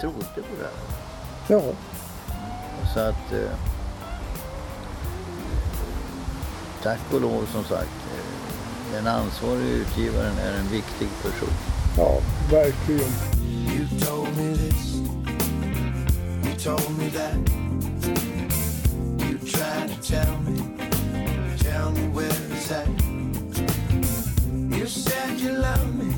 trodde 0.00 0.18
på 0.34 0.54
det 0.58 0.64
här. 0.64 0.72
ja, 1.48 1.62
Så 2.94 3.00
att 3.00 3.32
eh, 3.32 3.56
tack 6.82 7.00
och 7.14 7.20
lov 7.20 7.46
som 7.52 7.64
sagt, 7.64 7.90
den 8.92 9.06
ansvariga 9.06 9.74
utgivaren 9.74 10.38
är 10.38 10.58
en 10.58 10.68
viktig 10.68 11.08
person. 11.22 11.54
ja, 11.96 12.18
verkligen. 12.50 13.12
You 13.76 13.86
told 14.00 14.36
me 14.36 14.54
this, 14.56 14.94
you 16.44 16.54
told 16.64 16.98
me 16.98 17.10
that. 17.10 17.36
You 19.28 19.38
tried 19.38 19.88
to 19.88 20.12
tell 20.12 20.38
me, 20.40 20.58
tell 21.58 21.90
me 21.92 22.08
where 22.14 22.32
it's 22.50 22.70
at. 22.72 22.88
You 24.78 24.86
said 24.86 25.40
you 25.40 25.52
love 25.52 25.94
me, 25.94 26.14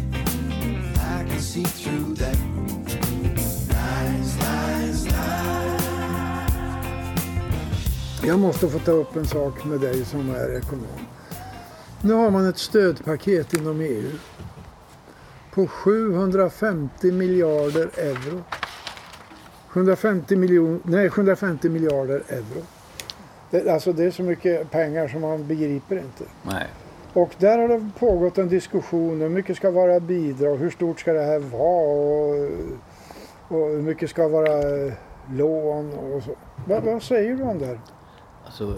I 0.96 1.24
can 1.28 1.40
see 1.40 1.64
through 1.64 2.14
that. 2.16 2.36
Lies, 3.68 4.36
lies, 4.38 5.04
lies. 5.04 5.84
Jag 8.26 8.38
måste 8.40 8.68
få 8.68 8.78
ta 8.78 8.90
upp 8.92 9.16
en 9.16 9.26
sak 9.26 9.64
med 9.64 9.80
dig 9.80 10.04
som 10.04 10.30
är 10.30 10.58
ekonom. 10.58 11.06
Nu 12.06 12.12
har 12.12 12.30
man 12.30 12.48
ett 12.48 12.58
stödpaket 12.58 13.54
inom 13.54 13.80
EU 13.80 14.10
på 15.54 15.66
750 15.66 17.12
miljarder 17.12 17.90
euro. 17.98 18.42
750, 19.68 20.36
miljon, 20.36 20.82
nej, 20.84 21.10
750 21.10 21.68
miljarder 21.68 22.22
euro. 22.28 22.62
Det, 23.50 23.68
alltså 23.70 23.92
det 23.92 24.04
är 24.04 24.10
så 24.10 24.22
mycket 24.22 24.70
pengar 24.70 25.08
som 25.08 25.20
man 25.20 25.46
begriper 25.46 25.96
inte. 25.96 26.24
Nej. 26.42 26.66
Och 27.12 27.30
där 27.38 27.58
har 27.58 27.68
det 27.68 27.90
pågått 27.98 28.38
en 28.38 28.48
diskussion. 28.48 29.20
Hur 29.20 29.28
mycket 29.28 29.56
ska 29.56 29.70
vara 29.70 30.00
bidrag? 30.00 30.56
Hur 30.56 30.70
stort 30.70 31.00
ska 31.00 31.12
det 31.12 31.24
här 31.24 31.38
vara? 31.38 31.86
Och, 31.88 32.48
och 33.48 33.70
hur 33.70 33.82
mycket 33.82 34.10
ska 34.10 34.28
vara 34.28 34.62
lån? 35.30 35.92
Och 35.92 36.22
så. 36.22 36.30
Vad, 36.66 36.82
vad 36.82 37.02
säger 37.02 37.36
du 37.36 37.42
om 37.42 37.58
det 37.58 37.66
här? 37.66 37.80
Alltså, 38.44 38.74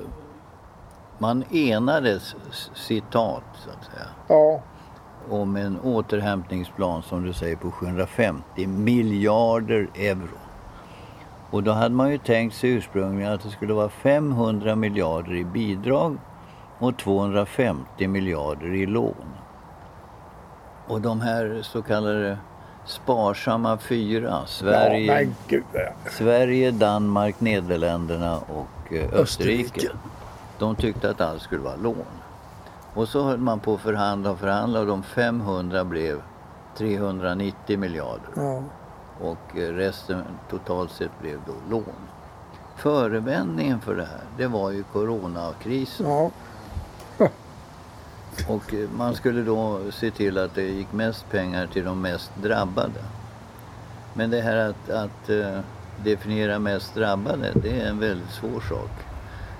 man 1.18 1.44
enades, 1.52 2.34
citat 2.74 3.42
så 3.64 3.70
att 3.70 3.84
säga, 3.84 4.06
Ja, 4.28 4.60
om 5.30 5.56
en 5.56 5.80
återhämtningsplan 5.80 7.02
som 7.02 7.24
du 7.24 7.32
säger 7.32 7.56
på 7.56 7.70
750 7.70 8.66
miljarder 8.66 9.88
euro. 9.94 10.38
Och 11.50 11.62
då 11.62 11.72
hade 11.72 11.94
man 11.94 12.10
ju 12.10 12.18
tänkt 12.18 12.54
sig 12.56 12.70
ursprungligen 12.70 13.32
att 13.32 13.42
det 13.42 13.50
skulle 13.50 13.74
vara 13.74 13.88
500 13.88 14.76
miljarder 14.76 15.34
i 15.34 15.44
bidrag 15.44 16.18
och 16.78 16.98
250 16.98 18.08
miljarder 18.08 18.74
i 18.74 18.86
lån. 18.86 19.26
Och 20.88 21.00
de 21.00 21.20
här 21.20 21.60
så 21.62 21.82
kallade 21.82 22.38
sparsamma 22.86 23.78
fyra, 23.78 24.46
Sverige, 24.46 25.28
ja. 25.48 25.60
Sverige 26.10 26.70
Danmark, 26.70 27.40
Nederländerna 27.40 28.36
och 28.38 28.92
eh, 28.92 29.04
Österrike. 29.12 29.64
Österrike. 29.64 29.88
De 30.58 30.76
tyckte 30.76 31.10
att 31.10 31.20
allt 31.20 31.42
skulle 31.42 31.62
vara 31.62 31.76
lån. 31.76 32.04
Och 32.94 33.08
så 33.08 33.22
höll 33.22 33.38
man 33.38 33.60
på 33.60 33.74
att 33.74 33.80
förhandla 33.80 34.30
och 34.30 34.38
förhandla 34.38 34.80
och 34.80 34.86
de 34.86 35.02
500 35.02 35.84
blev 35.84 36.22
390 36.76 37.78
miljarder. 37.78 38.30
Ja. 38.36 38.62
Och 39.20 39.54
resten 39.54 40.22
totalt 40.50 40.90
sett 40.90 41.20
blev 41.20 41.40
då 41.46 41.54
lån. 41.70 42.08
Förevändningen 42.76 43.80
för 43.80 43.94
det 43.94 44.04
här, 44.04 44.20
det 44.36 44.46
var 44.46 44.70
ju 44.70 44.82
coronakrisen. 44.82 46.06
ja. 46.06 46.30
Och 48.48 48.74
man 48.96 49.14
skulle 49.14 49.42
då 49.42 49.80
se 49.90 50.10
till 50.10 50.38
att 50.38 50.54
det 50.54 50.62
gick 50.62 50.92
mest 50.92 51.30
pengar 51.30 51.66
till 51.66 51.84
de 51.84 52.00
mest 52.00 52.32
drabbade. 52.42 53.00
Men 54.14 54.30
det 54.30 54.40
här 54.40 54.56
att, 54.56 54.90
att 54.90 55.30
eh, 55.30 55.60
definiera 56.04 56.58
mest 56.58 56.94
drabbade, 56.94 57.52
det 57.54 57.80
är 57.80 57.88
en 57.88 57.98
väldigt 57.98 58.30
svår 58.30 58.60
sak. 58.60 58.90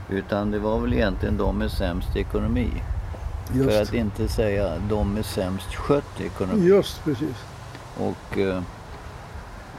Utan 0.09 0.51
det 0.51 0.59
var 0.59 0.79
väl 0.79 0.93
egentligen 0.93 1.37
de 1.37 1.59
med 1.59 1.71
sämst 1.71 2.17
ekonomi. 2.17 2.83
För 3.47 3.55
Just, 3.55 3.81
att 3.83 3.95
inte 3.95 4.29
säga 4.29 4.73
de 4.89 5.15
med 5.15 5.25
sämst 5.25 5.75
skött 5.75 6.21
ekonomi. 6.21 6.67
just 6.67 7.05
precis. 7.05 7.37
Och 7.99 8.39
eh, 8.39 8.63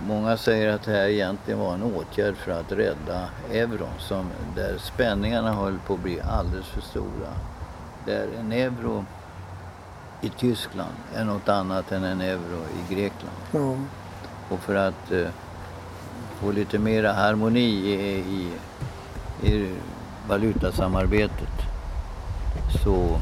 många 0.08 0.38
säger 0.38 0.74
att 0.74 0.84
det 0.84 0.92
här 0.92 1.08
egentligen 1.08 1.60
var 1.60 1.74
en 1.74 1.84
åtgärd 1.84 2.36
för 2.36 2.52
att 2.52 2.72
rädda 2.72 3.30
euron 3.52 3.90
som, 4.00 4.26
där 4.56 4.78
spänningarna 4.78 5.54
höll 5.54 5.78
på 5.88 5.94
att 5.94 6.00
bli 6.00 6.22
alldeles 6.22 6.68
för 6.68 6.82
stora. 6.82 7.34
Där 8.06 8.28
en 8.40 8.52
euro 8.52 9.06
i 10.22 10.30
Tyskland 10.30 10.94
är 11.16 11.26
något 11.26 11.50
annat 11.50 11.92
än 11.92 12.04
en 12.04 12.22
euro 12.22 12.60
i 12.80 12.94
Grekland. 12.94 13.36
Ja. 13.52 13.76
Och 14.50 14.60
för 14.60 14.76
att 14.76 15.12
eh, 15.12 15.28
få 16.40 16.52
lite 16.52 16.80
mera 16.80 17.14
harmoni 17.14 17.60
i, 17.60 17.94
i, 18.20 18.52
i 19.52 19.76
valutasamarbetet 20.28 21.54
så, 22.84 23.20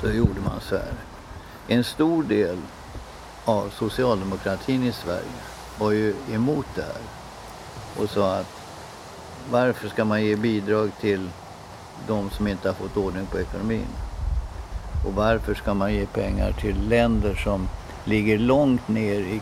så 0.00 0.10
gjorde 0.10 0.40
man 0.40 0.60
så 0.60 0.76
här. 0.76 0.92
En 1.68 1.84
stor 1.84 2.22
del 2.22 2.58
av 3.44 3.68
socialdemokratin 3.68 4.84
i 4.84 4.92
Sverige 4.92 5.42
var 5.78 5.90
ju 5.90 6.14
emot 6.32 6.66
det 6.74 6.82
här 6.82 7.02
och 8.02 8.10
sa 8.10 8.36
att 8.36 8.62
varför 9.50 9.88
ska 9.88 10.04
man 10.04 10.24
ge 10.24 10.36
bidrag 10.36 10.90
till 11.00 11.28
de 12.06 12.30
som 12.30 12.48
inte 12.48 12.68
har 12.68 12.74
fått 12.74 12.96
ordning 12.96 13.26
på 13.26 13.40
ekonomin? 13.40 13.86
Och 15.06 15.14
varför 15.14 15.54
ska 15.54 15.74
man 15.74 15.94
ge 15.94 16.06
pengar 16.06 16.52
till 16.52 16.88
länder 16.88 17.34
som 17.34 17.68
ligger 18.04 18.38
långt 18.38 18.88
ner 18.88 19.20
i, 19.20 19.40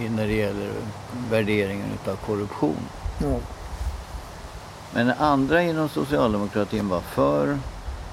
i 0.00 0.08
när 0.08 0.26
det 0.26 0.34
gäller 0.34 0.70
värderingen 1.30 1.86
av 2.08 2.16
korruption? 2.16 2.76
Mm. 3.24 3.40
Men 4.94 5.10
andra 5.10 5.62
inom 5.62 5.88
socialdemokratin 5.88 6.88
var 6.88 7.00
för, 7.00 7.58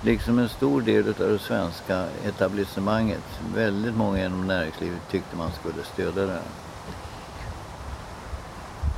liksom 0.02 0.40
en 0.40 0.50
stor 0.50 0.82
del 0.82 1.08
av 1.08 1.30
det 1.30 1.40
svenska 1.40 2.06
etablissemanget. 2.26 3.24
Väldigt 3.56 3.96
många 3.96 4.26
inom 4.26 4.48
näringslivet 4.48 5.10
tyckte 5.12 5.36
man 5.36 5.52
skulle 5.60 5.84
stödja 5.94 6.26
det 6.26 6.32
här. 6.32 6.42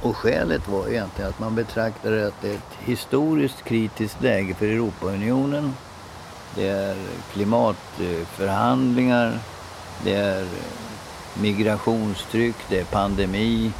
Och 0.01 0.17
skälet 0.17 0.67
var 0.67 0.87
egentligen 0.87 1.29
att 1.29 1.39
man 1.39 1.55
betraktade 1.55 2.27
att 2.27 2.41
det 2.41 2.49
är 2.49 2.55
ett 2.55 2.77
historiskt 2.79 3.63
kritiskt 3.63 4.21
läge 4.21 4.53
för 4.53 4.65
Europaunionen. 4.65 5.73
Det 6.55 6.67
är 6.67 6.95
klimatförhandlingar, 7.33 9.39
det 10.03 10.15
är 10.15 10.47
migrationstryck, 11.41 12.55
det 12.69 12.79
är 12.79 12.85
pandemi, 12.85 13.71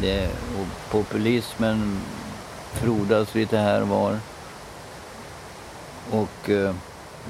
det 0.00 0.12
är, 0.12 0.28
och 0.28 0.66
populismen 0.90 2.00
frodas 2.78 3.34
lite 3.34 3.58
här 3.58 3.82
och 3.82 3.88
var. 3.88 4.18
Och 6.10 6.50
eh, 6.50 6.74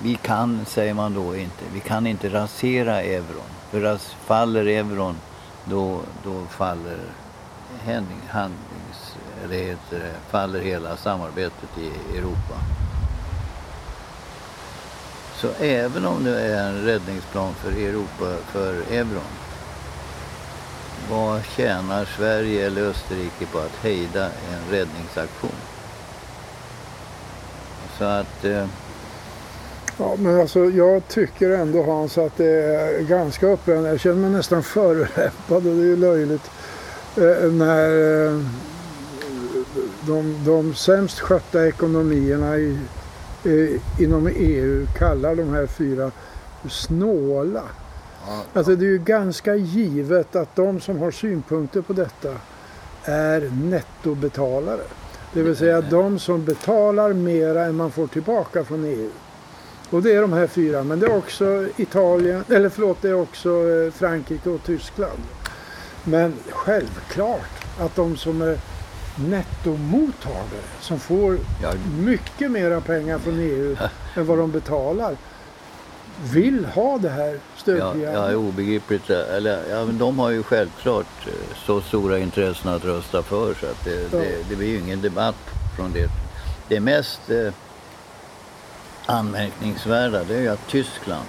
vi 0.02 0.14
kan, 0.14 0.64
säger 0.66 0.94
man 0.94 1.14
då 1.14 1.36
inte, 1.36 1.64
vi 1.74 1.80
kan 1.80 2.06
inte 2.06 2.28
rasera 2.28 3.02
euron. 3.02 3.50
För 3.70 3.80
ras, 3.80 4.16
faller 4.26 4.66
euron, 4.66 5.16
då, 5.64 6.00
då 6.24 6.44
faller 6.50 6.98
handlings, 8.30 9.16
eller 9.44 9.56
heter 9.56 9.98
det, 9.98 10.14
faller 10.30 10.60
hela 10.60 10.96
samarbetet 10.96 11.78
i 11.78 12.16
Europa. 12.18 12.54
Så 15.34 15.48
även 15.60 16.06
om 16.06 16.24
det 16.24 16.40
är 16.40 16.68
en 16.68 16.84
räddningsplan 16.84 17.54
för 17.54 17.72
Europa, 17.72 18.36
för 18.46 18.74
euron, 18.90 19.47
vad 21.10 21.44
tjänar 21.44 22.04
Sverige 22.16 22.66
eller 22.66 22.82
Österrike 22.82 23.46
på 23.52 23.58
att 23.58 23.76
hejda 23.82 24.24
en 24.24 24.70
räddningsaktion? 24.70 25.50
Så 27.98 28.04
att... 28.04 28.44
Eh, 28.44 28.66
Ja, 30.00 30.16
men 30.18 30.40
alltså 30.40 30.64
jag 30.64 31.08
tycker 31.08 31.50
ändå 31.50 31.82
Hans 31.82 32.18
att 32.18 32.36
det 32.36 32.46
är 32.46 33.02
ganska 33.02 33.46
upprörande. 33.46 33.88
Jag 33.88 34.00
känner 34.00 34.16
mig 34.16 34.30
nästan 34.30 34.62
förolämpad 34.62 35.32
och 35.48 35.62
det 35.62 35.70
är 35.70 35.74
ju 35.84 35.96
löjligt. 35.96 36.50
Eh, 37.16 37.52
när 37.52 37.88
eh, 38.26 38.40
de, 40.06 40.44
de 40.44 40.74
sämst 40.74 41.20
skötta 41.20 41.66
ekonomierna 41.66 42.56
i, 42.56 42.78
eh, 43.44 44.02
inom 44.02 44.26
EU 44.26 44.86
kallar 44.98 45.34
de 45.34 45.54
här 45.54 45.66
fyra 45.66 46.10
snåla. 46.68 47.62
Alltså 48.52 48.76
det 48.76 48.84
är 48.84 48.90
ju 48.90 48.98
ganska 48.98 49.54
givet 49.54 50.36
att 50.36 50.56
de 50.56 50.80
som 50.80 50.98
har 50.98 51.10
synpunkter 51.10 51.80
på 51.80 51.92
detta 51.92 52.34
är 53.04 53.40
nettobetalare. 53.40 54.80
Det 55.32 55.42
vill 55.42 55.56
säga 55.56 55.80
de 55.80 56.18
som 56.18 56.44
betalar 56.44 57.12
mera 57.12 57.64
än 57.64 57.74
man 57.74 57.90
får 57.90 58.06
tillbaka 58.06 58.64
från 58.64 58.84
EU. 58.84 59.10
Och 59.90 60.02
det 60.02 60.12
är 60.12 60.20
de 60.20 60.32
här 60.32 60.46
fyra, 60.46 60.84
men 60.84 61.00
det 61.00 61.06
är 61.06 61.16
också 61.16 61.68
Italien, 61.76 62.44
eller 62.48 62.68
förlåt, 62.68 63.02
det 63.02 63.08
är 63.08 63.20
också 63.20 63.48
eh, 63.48 63.92
Frankrike 63.92 64.50
och 64.50 64.62
Tyskland. 64.62 65.22
Men 66.04 66.34
självklart 66.48 67.64
att 67.80 67.96
de 67.96 68.16
som 68.16 68.42
är 68.42 68.58
nettomottagare, 69.28 70.68
som 70.80 71.00
får 71.00 71.38
mycket 72.00 72.50
mera 72.50 72.80
pengar 72.80 73.18
från 73.18 73.38
EU 73.38 73.76
än 74.16 74.26
vad 74.26 74.38
de 74.38 74.50
betalar, 74.50 75.16
vill 76.22 76.64
ha 76.64 76.98
det 76.98 77.08
här 77.08 77.28
ja, 77.32 77.38
stödprogrammet. 77.56 78.30
ja, 78.32 78.36
obegripligt. 78.36 79.10
Eller, 79.10 79.70
ja, 79.70 79.84
men 79.84 79.98
de 79.98 80.18
har 80.18 80.30
ju 80.30 80.42
självklart 80.42 81.26
eh, 81.26 81.56
så 81.66 81.80
stora 81.80 82.18
intressen 82.18 82.70
att 82.72 82.84
rösta 82.84 83.22
för 83.22 83.54
så 83.54 83.66
att 83.66 83.84
det, 83.84 84.02
Ja. 84.12 84.18
det, 84.18 84.48
det 84.48 84.56
blir 84.56 84.68
ju 84.68 84.78
ingen 84.78 85.00
debatt 85.02 85.36
från 85.76 85.92
det. 85.92 86.08
Det 86.68 86.80
mest 86.80 87.30
eh, 87.30 87.52
anmärkningsvärda 89.06 90.24
det 90.24 90.34
är 90.36 90.40
ju 90.40 90.48
att 90.48 90.66
Tyskland 90.68 91.26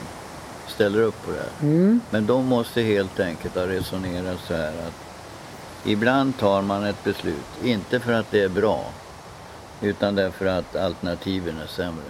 ställer 0.68 1.02
upp 1.02 1.26
på 1.26 1.32
det 1.32 1.38
här. 1.38 1.50
Mm, 1.70 2.02
Men 2.10 2.26
de 2.26 2.46
måste 2.46 2.82
helt 2.82 3.20
enkelt 3.20 3.56
ha 3.56 3.68
resonerat 3.68 4.38
så 4.48 4.54
här 4.54 4.68
att 4.88 4.94
ibland 5.86 6.38
tar 6.38 6.62
man 6.62 6.84
ett 6.86 7.04
beslut, 7.04 7.46
inte 7.64 8.00
för 8.00 8.14
att 8.14 8.32
det 8.32 8.44
är 8.44 8.50
bra, 8.50 8.86
utan 9.82 10.16
därför 10.16 10.46
att 10.46 10.76
alternativen 10.76 11.56
är 11.64 11.68
sämre. 11.68 12.04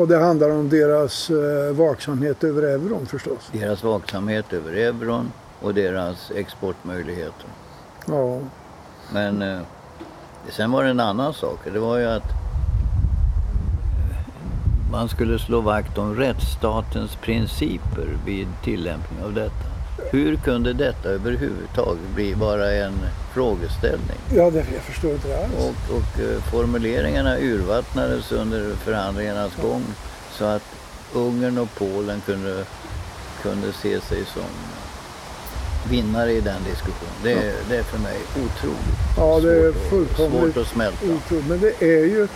Och 0.00 0.08
det 0.08 0.18
handlar 0.18 0.50
om 0.50 0.68
deras 0.68 1.30
eh, 1.30 1.72
vaksamhet 1.72 2.44
över 2.44 2.62
euron 2.62 3.06
förstås. 3.06 3.50
Deras 3.52 3.84
vaksamhet 3.84 4.52
över 4.52 4.72
euron 4.72 5.32
och 5.60 5.74
deras 5.74 6.30
exportmöjligheter. 6.30 7.46
Ja, 8.06 8.38
Men 9.12 9.42
eh, 9.42 9.60
sen 10.48 10.72
var 10.72 10.84
det 10.84 10.90
en 10.90 11.00
annan 11.00 11.34
sak. 11.34 11.58
Det 11.72 11.78
var 11.78 11.98
ju 11.98 12.04
att 12.06 12.32
man 14.92 15.08
skulle 15.08 15.38
slå 15.38 15.60
vakt 15.60 15.98
om 15.98 16.14
rättsstatens 16.14 17.16
principer 17.16 18.18
vid 18.26 18.48
tillämpning 18.64 19.24
av 19.24 19.34
detta. 19.34 19.69
Hur 20.10 20.36
kunde 20.36 20.72
detta 20.72 21.08
överhuvudtaget 21.08 22.02
bli 22.14 22.34
bara 22.34 22.72
en 22.72 22.92
frågeställning? 23.34 24.18
ja 24.34 24.50
det, 24.50 24.58
jag 24.74 24.82
förstår 24.82 25.10
inte 25.12 25.28
det 25.28 25.38
alls. 25.44 25.52
Och, 25.58 25.96
och 25.96 26.20
eh, 26.20 26.42
formuleringarna 26.52 27.38
urvattnades 27.38 28.32
under 28.32 28.74
förhandlingarnas 28.74 29.52
gång 29.62 29.82
så 30.32 30.44
att 30.44 30.62
Ungern 31.14 31.58
och 31.58 31.68
Polen 31.78 32.20
kunde, 32.26 32.64
kunde 33.42 33.72
se 33.72 34.00
sig 34.00 34.24
som 34.34 34.42
vinnare 35.90 36.32
i 36.32 36.40
den 36.40 36.62
diskussionen. 36.64 37.14
Det, 37.22 37.32
är- 37.32 37.54
det 37.68 37.76
är 37.76 37.82
för 37.82 37.98
mig 37.98 38.18
otroligt 38.30 38.98
Ja, 39.16 39.40
det 39.40 39.52
är 39.52 39.72
svårt, 39.72 39.76
att- 39.76 39.90
fullkomligt 39.90 40.54
svårt 40.54 40.62
att 40.62 40.68
smälta. 40.72 41.04
otroligt. 41.06 41.46
Men 41.48 41.60
det 41.60 41.82
är 41.82 42.04
ju, 42.04 42.28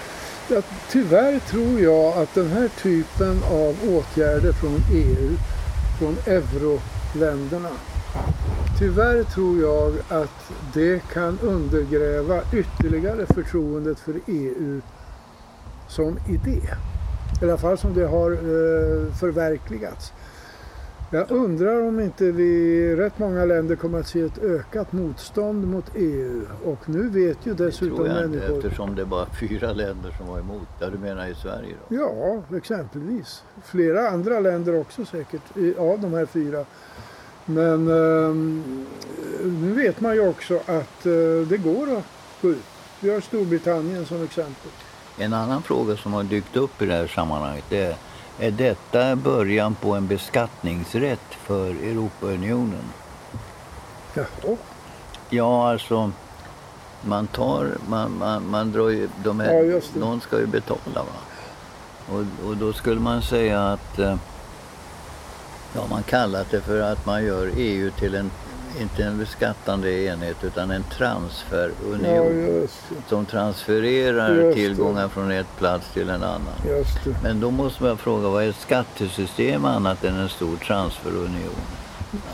tyvärr 0.91 1.39
tror 1.51 1.81
jag 1.81 2.19
att 2.23 2.35
den 2.35 2.49
här 2.53 2.69
typen 2.83 3.43
av 3.51 3.77
åtgärder 3.89 4.53
från 4.53 4.83
EU, 4.95 5.31
från 5.99 6.17
länderna. 7.15 7.69
tyvärr 8.79 9.25
tror 9.25 9.61
jag 9.61 9.93
att 10.09 10.53
det 10.75 11.03
kan 11.13 11.39
undergräva 11.43 12.41
ytterligare 12.53 13.27
förtroendet 13.27 14.01
för 14.01 14.15
EU 14.27 14.81
som 15.89 16.19
idé. 16.29 16.61
I 17.41 17.45
alla 17.45 17.59
fall 17.59 17.79
som 17.79 17.95
det 17.95 18.07
har 18.07 18.33
eh, 18.33 19.13
förverkligats. 19.15 20.13
Jag 21.15 21.31
undrar 21.31 21.89
om 21.89 22.01
inte 22.01 22.31
vi 22.33 22.97
rätt 22.97 23.19
många 23.19 23.45
länder 23.45 23.77
kommer 23.77 24.01
att 24.01 24.09
se 24.09 24.21
ett 24.21 24.39
ökat 24.39 24.93
motstånd 24.93 25.67
mot 25.67 25.85
EU. 25.95 26.43
Och 26.65 26.89
nu 26.89 27.09
vet 27.09 27.47
ju 27.47 27.55
Det 27.55 27.67
dessutom 27.67 27.97
tror 27.97 28.09
jag 28.09 28.25
inte 28.25 28.29
människor... 28.39 28.57
eftersom 28.57 28.95
det 28.95 29.03
är 29.03 29.07
bara 29.07 29.27
fyra 29.41 29.73
länder 29.73 30.15
som 30.19 30.27
var 30.27 30.39
emot. 30.39 30.69
Ja, 30.81 30.91
du 30.91 30.99
menar 30.99 31.27
i 31.27 31.35
Sverige 31.35 31.75
då? 31.89 31.97
Ja, 31.97 32.57
exempelvis. 32.57 33.43
Flera 33.65 34.09
andra 34.09 34.41
länder 34.41 34.81
också 34.81 35.05
säkert, 35.05 35.43
av 35.79 36.01
de 36.01 36.15
här 36.15 36.27
fyra. 36.27 36.65
Men 37.45 37.89
ehm, 37.89 38.87
nu 39.45 39.73
vet 39.73 40.01
man 40.01 40.15
ju 40.15 40.29
också 40.29 40.57
att 40.57 41.07
eh, 41.07 41.49
det 41.49 41.61
går 41.65 41.97
att 41.97 42.05
gå 42.43 42.51
ut. 42.51 42.65
Vi 43.01 43.15
har 43.15 43.21
Storbritannien 43.21 44.07
som 44.07 44.23
exempel. 44.23 44.71
En 45.19 45.33
annan 45.33 45.63
fråga 45.63 45.97
som 45.97 46.13
har 46.13 46.23
dykt 46.23 46.57
upp 46.57 46.83
i 46.83 46.87
det 46.87 46.93
här 46.93 47.07
sammanhanget 47.07 47.65
det 47.69 47.83
är 47.83 47.97
är 48.39 48.51
detta 48.51 49.17
början 49.17 49.75
på 49.75 49.95
en 49.95 50.07
beskattningsrätt 50.07 51.35
för 51.43 51.71
Europaunionen? 51.71 52.85
Jaha. 54.15 54.57
Ja, 55.31 55.71
alltså 55.71 56.13
man 57.01 57.27
tar, 57.27 57.79
man, 57.89 58.19
man, 58.19 58.51
man 58.51 58.73
drar 58.73 58.89
ju, 58.89 59.09
de 59.25 59.41
här, 59.41 59.63
Ja, 59.63 59.81
någon 59.95 60.21
ska 60.21 60.41
ju 60.41 60.47
betala 60.47 60.79
va? 60.95 61.05
Och, 62.09 62.49
och 62.49 62.57
då 62.57 62.73
skulle 62.73 63.01
man 63.01 63.23
säga 63.23 63.63
att, 63.69 63.99
eh, 63.99 64.17
ja 65.75 65.87
man 65.91 66.03
kallat 66.03 66.51
det 66.51 66.61
för 66.61 66.81
att 66.81 67.07
man 67.07 67.25
gör 67.25 67.51
EU 67.57 67.91
till 67.91 68.15
en, 68.15 68.31
inte 68.81 69.05
en 69.05 69.19
beskattande 69.19 69.93
enhet 70.05 70.37
utan 70.45 70.71
en 70.71 70.85
Ja, 70.91 70.97
transferunion. 70.97 72.47
det. 72.47 72.69
som 73.09 73.27
transfererar 73.27 74.35
Just 74.35 74.49
det. 74.49 74.55
tillgångar 74.55 75.09
från 75.09 75.31
ett 75.31 75.57
plats 75.59 75.87
till 75.93 76.09
en 76.09 76.23
annan. 76.23 76.55
Men 77.23 77.41
då 77.41 77.51
måste 77.51 77.83
man 77.83 77.99
fråga, 77.99 78.29
vad 78.29 78.45
är 78.45 78.49
ett 78.49 78.61
skattesystem 78.61 79.65
annat 79.65 80.05
än 80.05 80.15
en 80.17 80.29
stor 80.29 80.57
transferunion? 80.57 81.55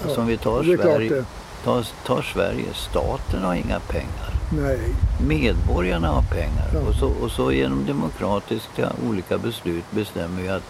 Alltså 0.05 0.21
om 0.21 0.27
vi 0.27 0.37
tar 0.37 0.63
Sverige, 0.63 1.25
tar, 1.65 1.87
tar 2.07 2.23
Sverige, 2.23 2.67
staten 2.75 3.43
har 3.43 3.55
inga 3.55 3.81
pengar. 3.81 4.31
Nej. 4.53 4.81
Medborgarna 5.27 6.09
har 6.09 6.23
pengar. 6.23 6.71
Ja. 6.75 6.81
Och, 6.81 6.95
så, 6.95 7.07
och 7.23 7.31
så 7.31 7.53
genom 7.53 7.87
demokratiska 7.87 8.93
olika 9.09 9.39
beslut 9.39 9.85
bestämmer 9.91 10.43
vi 10.43 10.49
att 10.49 10.63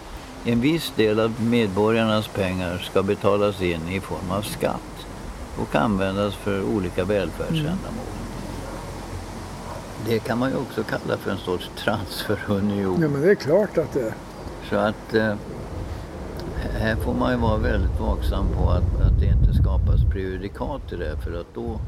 en 0.45 0.61
viss 0.61 0.93
del 0.95 1.19
av 1.19 1.41
medborgarnas 1.41 2.27
pengar 2.27 2.77
ska 2.91 3.03
betalas 3.03 3.61
in 3.61 3.89
i 3.89 3.99
form 3.99 4.31
av 4.31 4.41
skatt 4.41 5.05
och 5.57 5.75
användas 5.75 6.35
för 6.35 6.63
olika 6.63 7.05
välfärdsändamål. 7.05 8.05
Det 10.05 10.19
kan 10.19 10.37
man 10.37 10.49
ju 10.49 10.55
också 10.57 10.83
kalla 10.83 11.17
för 11.17 11.31
en 11.31 11.37
sorts 11.37 11.71
transferunion. 11.77 13.01
Ja, 13.01 13.07
men 13.07 13.21
det 13.21 13.31
är 13.31 13.35
klart 13.35 13.77
att 13.77 13.93
det 13.93 14.01
är. 14.01 14.13
Så 14.69 14.75
att 14.75 15.13
eh, 15.13 15.35
här 16.79 16.95
får 16.95 17.13
man 17.13 17.31
ju 17.31 17.37
vara 17.37 17.57
väldigt 17.57 17.99
vaksam 17.99 18.45
på 18.57 18.69
att, 18.69 19.01
att 19.01 19.19
det 19.19 19.25
inte 19.25 19.53
skapas 19.53 20.03
prejudikat 20.11 20.93
i 20.93 20.95
det. 20.95 21.17
För 21.17 21.39
att 21.39 21.53
då, 21.53 21.79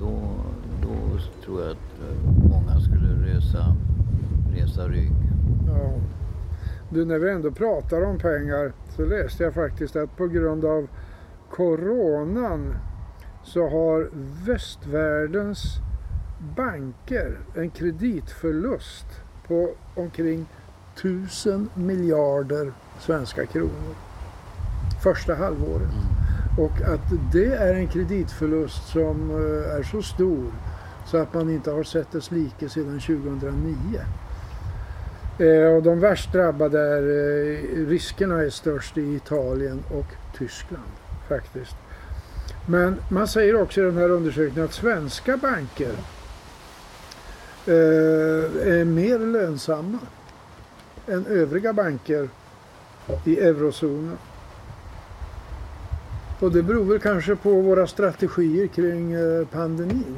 då, 0.00 0.20
då 0.82 1.20
tror 1.44 1.62
jag 1.62 1.70
att 1.70 1.76
eh, 1.76 2.48
många 2.50 2.80
skulle 2.80 3.34
resa, 3.34 3.76
resa 4.52 4.88
rygg. 4.88 5.12
Ja. 5.66 5.92
Du, 6.90 7.04
när 7.04 7.18
vi 7.18 7.30
ändå 7.30 7.50
pratar 7.50 8.04
om 8.04 8.18
pengar 8.18 8.72
så 8.96 9.04
läste 9.04 9.44
jag 9.44 9.54
faktiskt 9.54 9.96
att 9.96 10.16
på 10.16 10.26
grund 10.26 10.64
av 10.64 10.88
coronan 11.50 12.74
så 13.44 13.68
har 13.68 14.10
västvärldens 14.46 15.62
banker 16.56 17.38
en 17.54 17.70
kreditförlust 17.70 19.06
på 19.46 19.70
omkring 19.94 20.46
1000 20.96 21.70
miljarder 21.74 22.72
svenska 22.98 23.46
kronor 23.46 23.94
första 25.02 25.34
halvåret. 25.34 25.88
Och 26.58 26.82
att 26.82 27.32
det 27.32 27.54
är 27.54 27.74
en 27.74 27.88
kreditförlust 27.88 28.88
som 28.88 29.30
eh, 29.30 29.76
är 29.76 29.82
så 29.82 30.02
stor 30.02 30.52
så 31.06 31.16
att 31.16 31.34
man 31.34 31.50
inte 31.50 31.70
har 31.70 31.82
sett 31.82 32.12
dess 32.12 32.30
like 32.30 32.68
sedan 32.68 33.00
2009. 33.00 34.00
Eh, 35.38 35.74
och 35.76 35.82
de 35.82 36.00
värst 36.00 36.32
drabbade 36.32 36.80
är, 36.80 37.02
eh, 37.02 37.86
riskerna 37.86 38.42
är 38.42 38.50
störst 38.50 38.98
i 38.98 39.14
Italien 39.14 39.84
och 39.90 40.36
Tyskland 40.38 40.97
faktiskt. 41.28 41.76
Men 42.66 42.96
man 43.08 43.28
säger 43.28 43.62
också 43.62 43.80
i 43.80 43.84
den 43.84 43.96
här 43.96 44.10
undersökningen 44.10 44.64
att 44.64 44.74
svenska 44.74 45.36
banker 45.36 45.92
eh, 47.66 48.78
är 48.78 48.84
mer 48.84 49.18
lönsamma 49.18 49.98
än 51.06 51.26
övriga 51.26 51.72
banker 51.72 52.28
i 53.24 53.38
eurozonen. 53.38 54.18
Och 56.40 56.52
det 56.52 56.62
beror 56.62 56.84
väl 56.84 56.98
kanske 56.98 57.36
på 57.36 57.50
våra 57.50 57.86
strategier 57.86 58.66
kring 58.66 59.12
eh, 59.12 59.46
pandemin. 59.46 60.16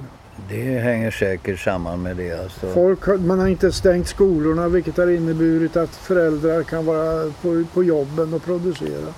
Det 0.49 0.79
hänger 0.79 1.11
säkert 1.11 1.61
samman 1.61 2.03
med 2.03 2.17
det. 2.17 2.43
Alltså. 2.43 2.67
Folk, 2.67 3.07
man 3.07 3.39
har 3.39 3.49
inte 3.49 3.73
stängt 3.73 4.09
skolorna 4.09 4.69
vilket 4.69 4.97
har 4.97 5.11
inneburit 5.11 5.77
att 5.77 5.97
föräldrar 5.97 6.63
kan 6.63 6.87
vara 6.87 7.33
på, 7.43 7.65
på 7.75 7.85
jobben 7.85 8.35
och 8.35 8.45
producera. 8.45 9.15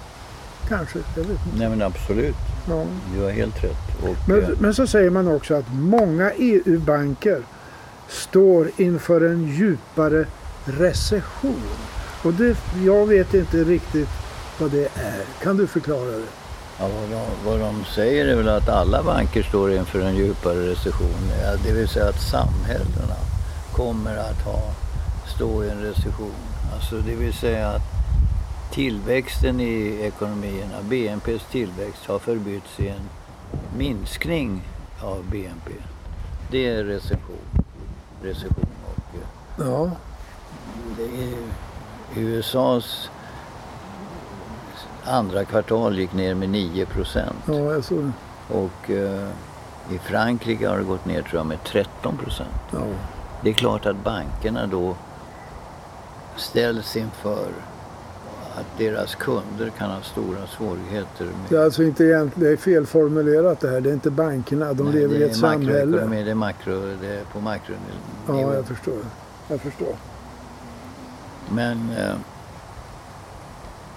Kanske, 0.76 0.98
jag 1.16 1.22
vet 1.22 1.30
inte. 1.30 1.58
Nej 1.58 1.68
men 1.68 1.82
absolut, 1.82 2.34
Ja. 2.68 2.84
du 3.14 3.22
har 3.22 3.30
helt 3.30 3.64
rätt. 3.64 4.02
Och, 4.02 4.08
eh, 4.08 4.16
Men, 4.26 4.56
men 4.60 4.74
så 4.74 4.86
säger 4.86 5.10
man 5.10 5.28
också 5.28 5.54
att 5.54 5.64
många 5.72 6.30
EU-banker 6.32 7.42
står 8.08 8.70
inför 8.76 9.20
en 9.20 9.44
djupare 9.48 10.24
recession. 10.64 11.62
Och 12.24 12.32
det, 12.34 12.56
jag 12.86 13.06
vet 13.06 13.34
inte 13.34 13.64
riktigt 13.64 14.08
vad 14.60 14.70
det 14.70 14.84
är. 14.84 15.20
Kan 15.42 15.56
du 15.56 15.66
förklara 15.66 16.06
det? 16.10 16.22
Ja, 16.78 16.88
vad, 16.88 17.10
de, 17.10 17.50
vad 17.50 17.60
de 17.60 17.84
säger 17.84 18.26
är 18.26 18.36
väl 18.36 18.48
att 18.48 18.68
alla 18.68 19.02
banker 19.02 19.42
står 19.42 19.72
inför 19.72 20.00
en 20.00 20.16
djupare 20.16 20.70
recession. 20.70 21.30
Ja, 21.44 21.52
det 21.66 21.72
vill 21.72 21.88
säga 21.88 22.08
att 22.08 22.20
samhällena 22.20 23.16
kommer 23.72 24.16
att 24.16 24.42
ha, 24.44 24.60
stå 25.36 25.64
i 25.64 25.70
en 25.70 25.80
recession. 25.82 26.32
Alltså 26.74 26.96
det 26.96 27.14
vill 27.14 27.32
säga 27.32 27.68
att 27.68 27.82
tillväxten 28.72 29.60
i 29.60 30.00
ekonomierna, 30.02 30.74
BNPs 30.82 31.44
tillväxt, 31.50 32.06
har 32.06 32.18
förbytts 32.18 32.80
i 32.80 32.88
en 32.88 33.08
minskning 33.78 34.62
av 35.02 35.24
BNP. 35.30 35.70
Det 36.50 36.66
är 36.68 36.84
recession. 36.84 37.36
recession 38.22 38.66
och, 38.86 39.14
eh, 39.14 39.66
Ja, 39.68 39.90
det 40.96 41.02
är 41.04 41.38
USAs 42.16 43.10
andra 45.04 45.44
kvartal 45.44 45.98
gick 45.98 46.12
ner 46.12 46.34
med 46.34 46.48
9 46.48 46.86
procent. 46.86 47.36
ja 47.46 47.74
alltså, 47.74 48.12
Och 48.48 48.90
eh, 48.90 49.28
i 49.90 49.98
Frankrike 49.98 50.68
har 50.68 50.78
det 50.78 50.84
gått 50.84 51.04
ner 51.06 51.22
tror 51.22 51.36
jag 51.38 51.46
med 51.46 51.64
13 51.64 52.16
procent. 52.16 52.48
ja. 52.70 52.78
Det 53.42 53.50
är 53.50 53.54
klart 53.54 53.86
att 53.86 53.96
bankerna 54.04 54.66
då 54.66 54.96
ställs 56.36 56.96
inför 56.96 57.48
att 58.56 58.78
deras 58.78 59.14
kunder 59.14 59.70
kan 59.78 59.90
ha 59.90 60.02
stora 60.02 60.46
svårigheter. 60.46 61.24
Det 61.48 61.54
är 61.54 61.58
Med, 61.58 61.64
alltså 61.64 61.82
inte 61.82 62.04
egentligen, 62.04 62.48
det 62.48 62.52
är 62.52 62.56
felformulerat 62.56 63.60
det 63.60 63.68
här. 63.68 63.80
Det 63.80 63.90
är 63.90 63.94
inte 63.94 64.10
bankerna, 64.10 64.72
de 64.72 64.84
Nej, 64.84 64.94
lever 64.94 65.16
i 65.16 65.22
ett 65.22 65.36
samhälle. 65.36 65.96
Det 65.96 66.30
är, 66.30 66.34
makro, 66.34 66.80
det 67.00 67.06
är 67.06 67.24
på 67.32 67.40
makronivå. 67.40 67.82
Ja, 68.28 68.54
jag 68.54 68.66
förstår. 68.66 68.98
Jag 69.48 69.60
förstår. 69.60 69.96
Men... 71.50 71.90
Eh, 71.90 72.14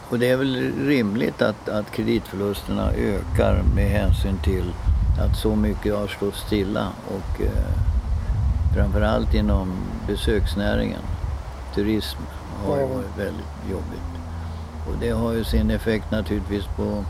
och 0.10 0.20
det 0.20 0.30
är 0.30 0.38
väl 0.38 0.72
rimligt 0.86 1.42
att, 1.42 1.70
att 1.70 1.92
kreditförlusterna 1.92 2.92
ökar 2.92 3.64
med 3.76 3.90
hänsyn 3.90 4.38
till 4.44 4.74
att 5.20 5.38
så 5.38 5.56
mycket 5.56 5.96
har 5.96 6.08
stått 6.08 6.36
stilla 6.36 6.88
och 7.08 7.42
eh, 7.42 8.76
framförallt 8.76 9.34
inom 9.34 9.74
besöksnäringen. 10.08 11.02
Turism 11.76 12.20
har 12.66 12.78
ju 12.78 12.88
varit 12.88 13.18
väldigt 13.18 13.72
jobbigt. 13.72 14.15
Och 14.88 14.94
det 15.00 15.10
har 15.10 15.34
ju 15.34 15.44
sin 15.44 15.72
effekt 15.72 16.12
naturligtvis 16.12 16.66
på 16.78 17.04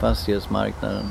fastighetsmarknaden. 0.00 1.04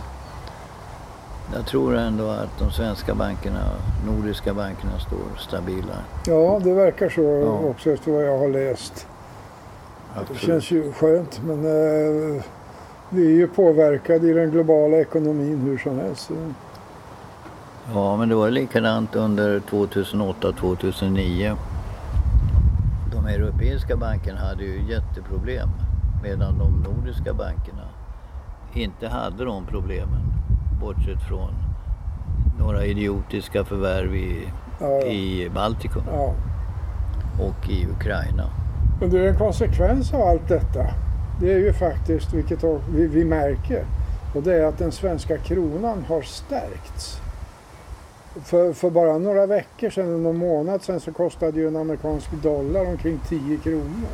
Jag 1.56 1.66
tror 1.66 1.96
ändå 1.98 2.30
att 2.30 2.60
de 2.60 2.72
svenska 2.72 3.16
bankerna, 3.16 3.60
nordiska 4.08 4.54
bankerna 4.54 5.00
står 5.00 5.38
stabila. 5.38 5.96
Ja, 6.26 6.60
det 6.64 6.74
verkar 6.74 7.10
så 7.10 7.22
Ja. 7.22 7.70
också 7.70 7.90
efter 7.92 8.12
vad 8.12 8.24
jag 8.24 8.38
har 8.38 8.50
läst. 8.50 9.08
Det 10.14 10.20
Absolut. 10.22 10.42
känns 10.42 10.72
ju 10.72 10.92
skönt 10.94 11.42
men 11.44 11.58
eh, 11.66 12.44
vi 13.10 13.26
är 13.26 13.32
ju 13.36 13.48
påverkade 13.48 14.28
i 14.28 14.34
den 14.34 14.52
globala 14.52 14.98
ekonomin 14.98 15.62
hur 15.66 15.78
som 15.78 16.00
helst. 16.00 16.32
Ja, 17.94 18.18
men 18.18 18.30
det 18.30 18.36
var 18.36 18.50
likadant 18.50 19.16
under 19.16 19.60
2008-2009. 19.60 21.56
De 23.14 23.26
europeiska 23.28 23.96
bankerna 23.98 24.40
hade 24.40 24.64
ju 24.64 24.82
jätteproblem 24.90 25.70
medan 26.24 26.58
de 26.58 26.84
nordiska 26.92 27.34
bankerna 27.34 27.84
inte 28.74 29.08
hade 29.08 29.46
de 29.46 29.66
problemen. 29.66 30.22
Bortsett 30.82 31.22
från 31.28 31.54
några 32.60 32.86
idiotiska 32.86 33.64
förvärv 33.64 34.16
i, 34.16 34.48
Ja, 34.80 34.88
ja. 34.90 35.06
i 35.06 35.50
Baltikum 35.56 36.04
ja. 36.12 36.34
och 37.42 37.70
i 37.70 37.88
Ukraina. 37.88 38.50
Men 39.00 39.10
det 39.10 39.20
är 39.20 39.30
en 39.30 39.38
konsekvens 39.38 40.14
av 40.14 40.22
allt 40.22 40.48
detta. 40.48 40.86
Det 41.40 41.54
är 41.54 41.58
ju 41.58 41.74
faktiskt, 41.74 42.34
vilket 42.34 42.64
vi, 42.90 43.08
vi 43.08 43.26
märker, 43.26 43.86
och 44.36 44.44
det 44.44 44.54
är 44.54 44.66
att 44.66 44.78
den 44.78 44.92
svenska 44.92 45.38
kronan 45.38 46.06
har 46.08 46.22
stärkts. 46.22 47.22
För, 48.44 48.74
för 48.74 48.90
bara 48.90 49.18
några 49.18 49.46
veckor 49.46 49.90
sedan, 49.90 50.24
någon 50.24 50.38
månad 50.38 50.82
sedan, 50.82 51.00
så 51.00 51.14
kostade 51.14 51.60
ju 51.60 51.68
en 51.68 51.76
amerikansk 51.76 52.32
dollar 52.32 52.86
omkring 52.86 53.20
10 53.28 53.58
kronor. 53.58 54.10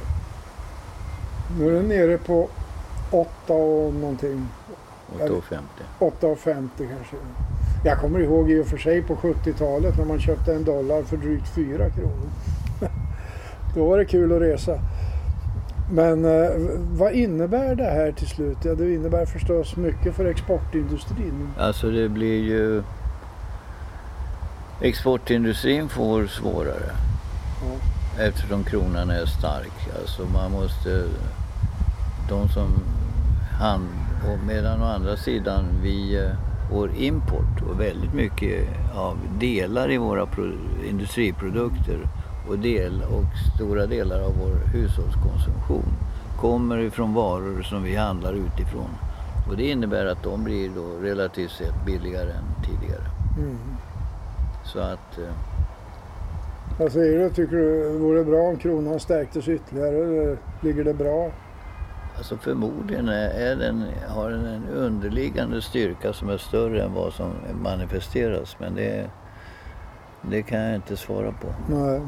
Nu 1.57 1.67
är 1.69 1.71
den 1.71 1.87
nere 1.87 2.17
på 2.17 2.49
8 3.11 3.53
och 3.53 3.93
någonting. 3.93 4.47
8,50. 5.19 5.59
8,50 5.99 6.69
kanske. 6.77 7.15
Jag 7.85 7.97
kommer 7.97 8.19
ihåg 8.19 8.51
i 8.51 8.61
och 8.61 8.67
för 8.67 8.77
sig 8.77 9.01
på 9.01 9.15
70-talet 9.15 9.97
när 9.97 10.05
man 10.05 10.19
köpte 10.19 10.53
en 10.53 10.63
dollar 10.63 11.03
för 11.03 11.17
drygt 11.17 11.47
4 11.47 11.89
kronor. 11.89 12.29
Då 13.75 13.89
var 13.89 13.97
det 13.97 14.05
kul 14.05 14.33
att 14.33 14.41
resa. 14.41 14.79
Men 15.91 16.25
eh, 16.25 16.51
vad 16.91 17.13
innebär 17.13 17.75
det 17.75 17.83
här 17.83 18.11
till 18.11 18.27
slut? 18.27 18.57
Ja, 18.63 18.75
det 18.75 18.93
innebär 18.93 19.25
förstås 19.25 19.75
mycket 19.75 20.15
för 20.15 20.25
exportindustrin. 20.25 21.49
Alltså 21.57 21.89
det 21.89 22.09
blir 22.09 22.43
ju... 22.43 22.83
Exportindustrin 24.81 25.89
får 25.89 26.27
svårare. 26.27 26.91
Ja. 27.61 28.23
Eftersom 28.23 28.63
kronan 28.63 29.09
är 29.09 29.25
stark. 29.25 29.89
Alltså 29.99 30.25
man 30.33 30.51
måste... 30.51 31.03
De 32.29 32.49
som 32.49 32.67
hand... 33.59 33.87
Och 34.31 34.39
medan 34.47 34.81
å 34.81 34.85
andra 34.85 35.17
sidan 35.17 35.65
vi... 35.81 36.15
eh, 36.25 36.31
Vår 36.71 36.89
import 36.95 37.61
och 37.69 37.79
väldigt 37.81 38.13
mycket 38.13 38.67
av 38.95 39.17
delar 39.39 39.91
i 39.91 39.97
våra 39.97 40.25
pro- 40.25 40.51
industriprodukter 40.89 41.99
och, 42.49 42.59
del, 42.59 43.01
och 43.03 43.53
stora 43.55 43.85
delar 43.85 44.21
av 44.21 44.33
vår 44.37 44.55
hushållskonsumtion 44.73 45.85
kommer 46.39 46.77
ifrån 46.77 47.13
varor 47.13 47.61
som 47.61 47.83
vi 47.83 47.95
handlar 47.95 48.33
utifrån. 48.33 48.89
Och 49.49 49.57
det 49.57 49.69
innebär 49.69 50.05
att 50.05 50.23
de 50.23 50.43
blir 50.43 50.69
då 50.75 50.97
relativt 51.01 51.51
sett 51.51 51.85
billigare 51.85 52.31
än 52.31 52.63
tidigare. 52.65 53.03
Mm. 53.37 53.57
Så 54.65 54.79
att... 54.79 55.17
eh, 55.17 55.33
Vad 56.79 56.91
säger 56.91 57.19
du? 57.19 57.29
Tycker 57.29 57.55
du 57.55 57.83
det 57.93 57.99
vore 57.99 58.23
bra 58.23 58.41
om 58.41 58.57
kronan 58.57 58.99
stärktes 58.99 59.47
ytterligare? 59.47 60.37
Ligger 60.61 60.83
det 60.83 60.93
bra? 60.93 61.31
Alltså 62.17 62.37
förmodligen 62.37 63.09
är 63.09 63.55
den, 63.55 63.85
har 64.09 64.29
den 64.29 64.45
en 64.45 64.69
underliggande 64.69 65.61
styrka 65.61 66.13
som 66.13 66.29
är 66.29 66.37
större 66.37 66.83
än 66.83 66.93
vad 66.93 67.13
som 67.13 67.31
manifesteras. 67.63 68.55
Men 68.59 68.75
det, 68.75 69.09
det 70.21 70.43
kan 70.43 70.59
jag 70.59 70.75
inte 70.75 70.97
svara 70.97 71.31
på. 71.31 71.47
Nej. 71.67 72.01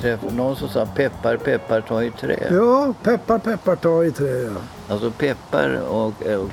Träffade 0.00 0.34
någon 0.34 0.56
som 0.56 0.68
sa 0.68 0.86
peppar, 0.86 1.36
peppar, 1.36 1.80
ta 1.80 2.02
i 2.02 2.10
trä. 2.10 2.48
Ja, 2.50 2.94
peppar, 3.02 3.38
peppar, 3.38 3.76
ta 3.76 4.04
i 4.04 4.10
trä. 4.10 4.40
Ja. 4.42 4.50
Alltså 4.88 5.10
peppar 5.10 5.80
och, 5.88 6.22
och 6.22 6.50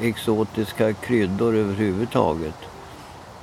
exotiska 0.00 0.92
kryddor 0.92 1.56
överhuvudtaget. 1.56 2.54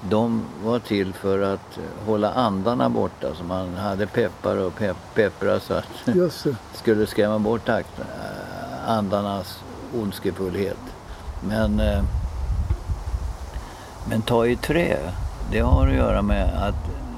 De 0.09 0.45
var 0.63 0.79
till 0.79 1.13
för 1.13 1.41
att 1.41 1.79
hålla 2.05 2.31
andarna 2.31 2.89
borta. 2.89 3.27
Så 3.35 3.43
man 3.43 3.73
hade 3.75 4.07
peppar 4.07 4.57
och 4.57 4.75
pep, 4.75 4.97
peppra 5.13 5.59
så 5.59 5.73
att 5.73 5.87
Just 6.15 6.43
det. 6.43 6.55
skulle 6.73 7.07
skrämma 7.07 7.39
bort 7.39 7.69
äh, 7.69 7.79
andarnas 8.87 9.63
ondskefullhet. 9.95 10.79
Men, 11.41 11.79
eh, 11.79 12.03
men 14.09 14.21
ta 14.21 14.45
i 14.45 14.55
trä, 14.55 14.97
det 15.51 15.59
har 15.59 15.87
att 15.87 15.93
göra 15.93 16.21
med 16.21 16.67
att 16.67 17.08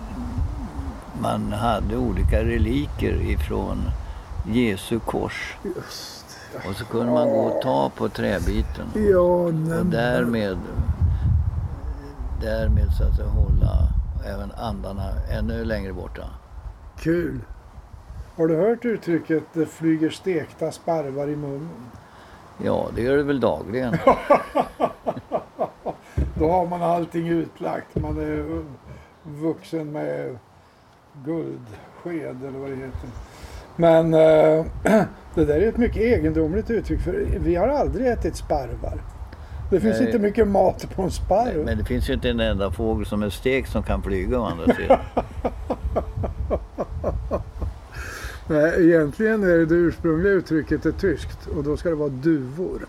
man 1.21 1.51
hade 1.53 1.97
olika 1.97 2.43
reliker 2.43 3.13
ifrån 3.21 3.77
Jesu 4.45 4.99
kors. 4.99 5.57
Just 5.75 6.37
Och 6.69 6.75
så 6.75 6.85
kunde 6.85 7.11
man 7.11 7.29
gå 7.29 7.39
och 7.39 7.61
ta 7.61 7.91
på 7.95 8.09
träbiten. 8.09 8.85
Ja, 9.11 9.19
Och 9.19 9.53
därmed, 9.85 10.57
därmed 12.41 12.93
så 12.97 13.03
att 13.03 13.15
säga 13.15 13.27
hålla 13.27 13.87
även 14.25 14.51
andarna 14.51 15.09
ännu 15.29 15.65
längre 15.65 15.93
borta. 15.93 16.23
Kul. 16.99 17.39
Har 18.37 18.47
du 18.47 18.55
hört 18.55 18.85
uttrycket 18.85 19.43
det 19.53 19.65
flyger 19.65 20.09
stekta 20.09 20.71
sparvar 20.71 21.27
i 21.27 21.35
munnen? 21.35 21.69
Ja, 22.63 22.87
det 22.95 23.01
gör 23.01 23.17
det 23.17 23.23
väl 23.23 23.39
dagligen. 23.39 23.97
Då 26.39 26.51
har 26.51 26.67
man 26.67 26.81
allting 26.83 27.27
utlagt. 27.27 27.95
Man 27.95 28.17
är 28.17 28.63
vuxen 29.23 29.91
med 29.91 30.37
guldsked 31.25 32.43
eller 32.47 32.59
vad 32.59 32.69
det 32.69 32.75
heter. 32.75 33.09
Men 33.75 34.13
eh, 34.13 34.65
det 35.35 35.45
där 35.45 35.55
är 35.55 35.67
ett 35.67 35.77
mycket 35.77 36.01
egendomligt 36.01 36.69
uttryck 36.69 37.01
för 37.01 37.25
vi 37.39 37.55
har 37.55 37.67
aldrig 37.67 38.07
ätit 38.07 38.35
sparvar. 38.35 39.01
Det 39.69 39.79
finns 39.79 39.97
Nej. 39.99 40.05
inte 40.05 40.19
mycket 40.19 40.47
mat 40.47 40.95
på 40.95 41.01
en 41.01 41.11
sparv. 41.11 41.65
Men 41.65 41.77
det 41.77 41.85
finns 41.85 42.09
ju 42.09 42.13
inte 42.13 42.29
en 42.29 42.39
enda 42.39 42.71
fågel 42.71 43.05
som 43.05 43.23
är 43.23 43.29
stekt 43.29 43.69
som 43.71 43.83
kan 43.83 44.03
flyga 44.03 44.39
å 44.39 44.43
andra 44.43 44.75
sidan. 44.75 44.99
Nej, 48.47 48.89
egentligen 48.89 49.43
är 49.43 49.65
det 49.65 49.75
ursprungliga 49.75 50.33
uttrycket 50.33 50.85
är 50.85 50.91
tyskt 50.91 51.47
och 51.47 51.63
då 51.63 51.77
ska 51.77 51.89
det 51.89 51.95
vara 51.95 52.09
duvor. 52.09 52.85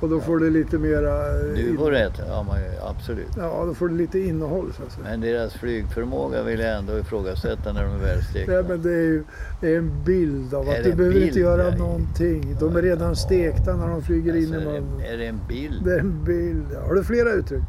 Och 0.00 0.08
då 0.08 0.20
får 0.20 0.38
det 0.38 0.50
lite 0.50 0.78
mera... 0.78 1.26
eh, 1.28 1.54
Duvor 1.54 1.94
äter 1.94 2.24
ja, 2.28 2.42
man, 2.42 2.56
absolut. 2.88 3.28
Ja, 3.36 3.64
då 3.66 3.74
får 3.74 3.88
det 3.88 3.94
lite 3.94 4.18
innehåll 4.18 4.72
så 4.76 4.82
att 4.82 4.92
säga. 4.92 5.04
Men 5.04 5.20
deras 5.20 5.52
flygförmåga 5.54 6.42
vill 6.42 6.60
jag 6.60 6.78
ändå 6.78 6.98
ifrågasätta 6.98 7.72
när 7.72 7.82
de 7.84 7.92
är 7.92 7.98
välstekta. 7.98 8.52
Nej, 8.52 8.62
men 8.68 8.82
det 8.82 8.92
är 8.92 9.02
ju 9.02 9.24
det 9.60 9.74
är 9.74 9.78
en 9.78 10.04
bild 10.04 10.54
av 10.54 10.68
Är 10.68 10.78
att 10.78 10.84
du 10.84 10.92
behöver 10.92 11.22
inte 11.26 11.40
göra 11.40 11.62
Ja, 11.70 11.76
någonting. 11.76 12.56
De 12.60 12.76
är 12.76 12.82
redan 12.82 13.16
stekta 13.16 13.76
när 13.76 13.88
de 13.88 14.02
flyger 14.02 14.36
in 14.36 14.42
i 14.42 14.54
Alltså, 14.54 14.70
munnen. 14.70 14.84
det, 14.98 15.06
är 15.06 15.16
det 15.18 15.26
en 15.26 15.40
bild? 15.48 15.84
Det 15.84 15.94
är 15.94 15.98
en 15.98 16.24
bild. 16.24 16.66
Har 16.88 16.94
du 16.94 17.04
flera 17.04 17.30
uttryck? 17.32 17.62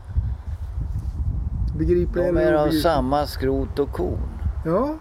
Begripliga 1.77 2.25
De 2.31 2.37
är 2.37 2.53
av 2.53 2.69
samma 2.71 3.25
skrot 3.27 3.79
och 3.79 3.91
korn. 3.91 4.19
Ja, 4.65 4.97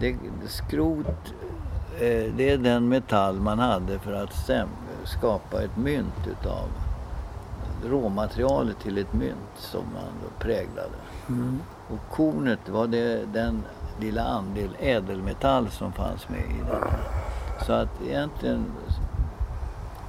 Det, 0.00 0.16
skrot, 0.48 1.06
eh, 2.00 2.32
det 2.36 2.50
är 2.50 2.58
den 2.58 2.88
metall 2.88 3.40
man 3.40 3.58
hade 3.58 3.98
för 3.98 4.12
att 4.12 4.32
stäm, 4.32 4.68
skapa 5.04 5.62
ett 5.62 5.76
mynt 5.76 6.26
utav 6.26 6.68
råmaterialet 7.84 8.80
till 8.80 8.98
ett 8.98 9.12
mynt 9.12 9.56
som 9.56 9.84
man 9.94 10.12
då 10.22 10.44
präglade. 10.44 10.96
Mm. 11.28 11.60
Och 11.88 12.14
kornet 12.16 12.68
var 12.68 12.86
det, 12.86 13.24
den 13.32 13.62
lilla 14.00 14.24
andel 14.24 14.76
ädelmetall 14.80 15.70
som 15.70 15.92
fanns 15.92 16.28
med 16.28 16.38
i 16.38 16.62
det. 16.70 17.64
Så 17.66 17.72
att 17.72 18.02
egentligen 18.02 18.64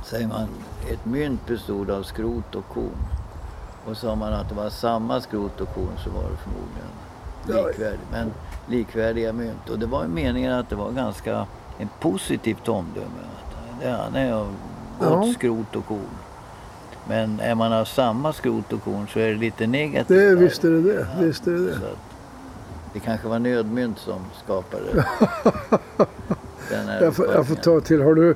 säger 0.04 0.28
man 0.28 0.48
ett 0.92 1.06
mynt 1.06 1.48
bestod 1.48 1.92
av 1.92 2.04
skrot 2.04 2.56
och 2.56 2.68
korn. 2.68 3.08
Och 3.86 3.98
sa 3.98 4.16
man 4.16 4.34
att 4.34 4.50
det 4.50 4.56
var 4.56 4.70
samma 4.70 5.22
skrot 5.22 5.62
och 5.62 5.74
korn 5.74 5.98
så 6.04 6.10
var 6.10 6.24
det 6.24 6.38
förmodligen 6.38 6.94
likvärdigt. 7.46 8.08
Men 8.12 8.32
likvärdiga 8.68 9.34
mynt. 9.34 9.70
Och 9.70 9.80
det 9.80 9.86
var 9.86 10.08
meningen 10.08 10.52
att 10.52 10.70
det 10.70 10.76
var 10.76 10.92
ganska 10.92 11.46
en 11.78 11.90
positivt 12.00 12.68
omdöme. 12.68 13.24
Det 13.82 13.90
han 13.90 14.16
är 14.16 14.34
av 14.34 14.56
gott 15.00 15.28
Ja. 15.28 15.34
skrot 15.34 15.76
och 15.76 15.86
korn. 15.86 16.00
Men 17.08 17.40
är 17.40 17.56
man 17.56 17.74
av 17.74 17.86
samma 17.86 18.34
skrot 18.34 18.74
och 18.74 18.84
korn 18.84 19.08
så 19.08 19.20
är 19.20 19.28
det 19.28 19.36
lite 19.36 19.68
negativt. 19.68 20.08
det, 20.20 20.36
visst 20.36 20.64
är 20.64 20.70
det 20.72 20.82
det. 20.82 21.08
Visst 21.20 21.48
är 21.48 21.52
det 21.52 21.66
det. 21.66 21.78
Det 22.94 23.00
kanske 23.00 23.28
var 23.28 23.40
nödmynt 23.40 24.00
som 24.00 24.20
skapade 24.44 24.84
den 26.70 26.88
här 26.88 27.02
Jag 27.04 27.16
får, 27.16 27.26
jag 27.34 27.48
får 27.48 27.56
ta 27.56 27.80
till. 27.80 28.02
Har 28.02 28.16
du, 28.16 28.36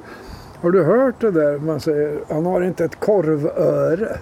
har 0.62 0.72
du 0.72 0.84
hört 0.84 1.15
det 1.20 1.32
där 1.32 1.60
man 1.60 1.80
säger 1.80 2.20
han 2.30 2.46
har 2.46 2.62
inte 2.62 2.86
ett 2.86 3.00
korvöre? 3.00 4.17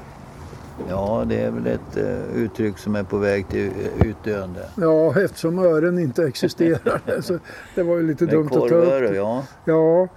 Ja, 0.89 1.23
det 1.27 1.35
är 1.41 1.51
väl 1.51 1.67
ett 1.67 1.97
eh, 1.97 2.35
uttryck 2.35 2.77
som 2.77 2.95
är 2.95 3.03
på 3.03 3.17
väg 3.17 3.47
till 3.47 3.65
eh, 3.67 4.07
utdöende. 4.07 4.65
Ja, 4.75 5.19
eftersom 5.21 5.59
ören 5.59 5.99
inte 5.99 6.23
existerar. 6.27 7.21
Så 7.21 7.39
det 7.75 7.83
var 7.83 7.95
ju 7.95 8.03
lite 8.07 8.23
Men 8.25 8.33
dumt 8.35 8.45
att 8.47 8.51
ta 8.69 8.75
upp. 8.75 9.09
det. 9.09 9.15
ja. 9.15 9.43
Ja, 9.65 10.07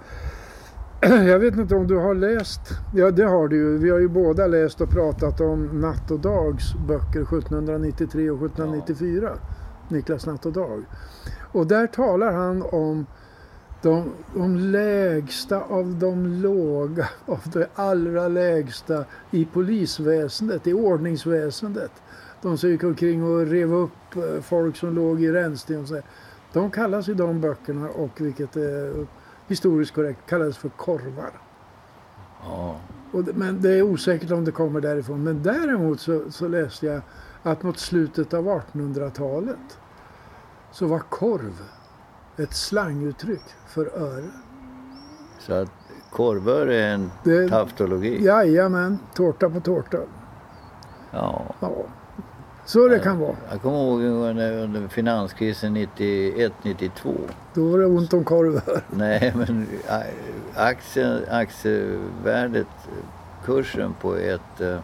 jag 1.01 1.39
vet 1.39 1.57
inte 1.57 1.75
om 1.75 1.87
du 1.87 1.97
har 1.97 2.15
läst. 2.15 2.61
Ja, 2.93 3.11
det 3.11 3.23
har 3.23 3.47
du 3.47 3.55
ju. 3.55 3.77
Vi 3.77 3.89
har 3.89 3.99
ju 3.99 4.07
båda 4.07 4.47
läst 4.47 4.81
och 4.81 4.89
pratat 4.89 5.41
om 5.41 5.81
Natt 5.81 6.11
och 6.11 6.19
Dags 6.19 6.73
böcker 6.87 7.21
1793 7.21 8.29
och 8.29 8.45
1794. 8.45 9.29
Niklas 9.87 10.25
Natt 10.25 10.45
och 10.45 10.53
Dag. 10.53 10.83
Och 11.51 11.67
där 11.67 11.87
talar 11.87 12.31
han 12.31 12.61
om 12.61 13.05
de, 13.81 14.11
de 14.35 14.55
lägsta 14.57 15.61
av 15.61 15.95
de 15.95 16.25
låga, 16.25 17.09
av 17.25 17.41
de 17.53 17.65
allra 17.75 18.27
lägsta 18.27 19.05
i 19.31 19.45
polisväsendet, 19.45 20.67
i 20.67 20.73
ordningsväsendet. 20.73 21.91
De 22.41 22.57
som 22.57 22.69
gick 22.69 22.83
omkring 22.83 23.23
och 23.23 23.47
rev 23.47 23.73
upp 23.73 24.15
eh, 24.15 24.41
folk 24.41 24.75
som 24.75 24.95
låg 24.95 25.21
i 25.23 25.31
rännsten. 25.31 25.85
De 26.53 26.71
kallas 26.71 27.09
i 27.09 27.13
de 27.13 27.41
böckerna 27.41 27.89
och 27.89 28.21
vilket 28.21 28.55
är 28.55 29.05
historiskt 29.49 29.93
korrekt 29.95 30.19
kallades 30.29 30.57
för 30.57 30.69
korvar. 30.69 31.31
Ja. 32.43 32.75
Och 33.11 33.23
men 33.35 33.61
det 33.61 33.69
är 33.73 33.81
osäkert 33.81 34.31
om 34.31 34.45
det 34.45 34.51
kommer 34.51 34.81
därifrån. 34.81 35.23
Men 35.23 35.43
däremot 35.43 35.99
så, 35.99 36.31
så 36.31 36.47
läste 36.47 36.85
jag 36.85 37.01
att 37.43 37.63
mot 37.63 37.79
slutet 37.79 38.33
av 38.33 38.45
1800-talet 38.73 39.79
så 40.71 40.87
var 40.87 40.99
korv 40.99 41.61
ett 42.37 42.53
slanguttryck 42.53 43.43
för 43.67 43.85
öre. 43.85 44.29
Så 45.39 45.53
att 45.53 45.71
korvör 46.11 46.67
är 46.67 46.93
en 46.93 47.11
Det- 47.23 47.49
taftologi. 47.49 48.25
Jajamän, 48.25 48.99
tårta 49.13 49.49
på 49.49 49.59
tårta. 49.59 49.97
Ja. 51.11 51.55
Ja. 51.59 51.73
Så 52.69 52.87
det 52.87 52.99
kan 52.99 53.19
vara. 53.19 53.35
Jag 53.51 53.61
kommer 53.61 53.77
ihåg 53.79 54.01
under, 54.01 54.51
under 54.63 54.87
finanskrisen 54.87 55.77
91-92. 55.77 56.89
Då 57.53 57.67
var 57.67 57.79
det 57.79 57.85
ont 57.85 58.13
om 58.13 58.23
korvar. 58.23 58.81
Nej, 58.89 59.33
men 59.35 59.67
a- 59.89 60.03
aktien, 60.55 61.21
aktievärdet, 61.31 62.67
kursen 63.45 63.93
på, 64.01 64.15
ett, 64.15 64.61
eh, 64.61 64.77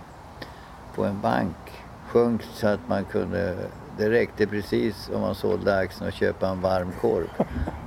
på 0.95 1.04
en 1.04 1.21
bank 1.21 1.56
sjönk 2.08 2.41
så 2.54 2.67
att 2.67 2.80
man 2.88 3.04
kunde, 3.06 3.56
det 3.98 4.10
räckte 4.10 4.48
precis 4.48 5.10
om 5.13 5.21
man 5.21 5.36
sålde 5.36 5.78
aktien 5.78 6.08
och 6.08 6.13
köpa 6.13 6.48
en 6.48 6.62
varm 6.62 6.91
korv. 7.02 7.28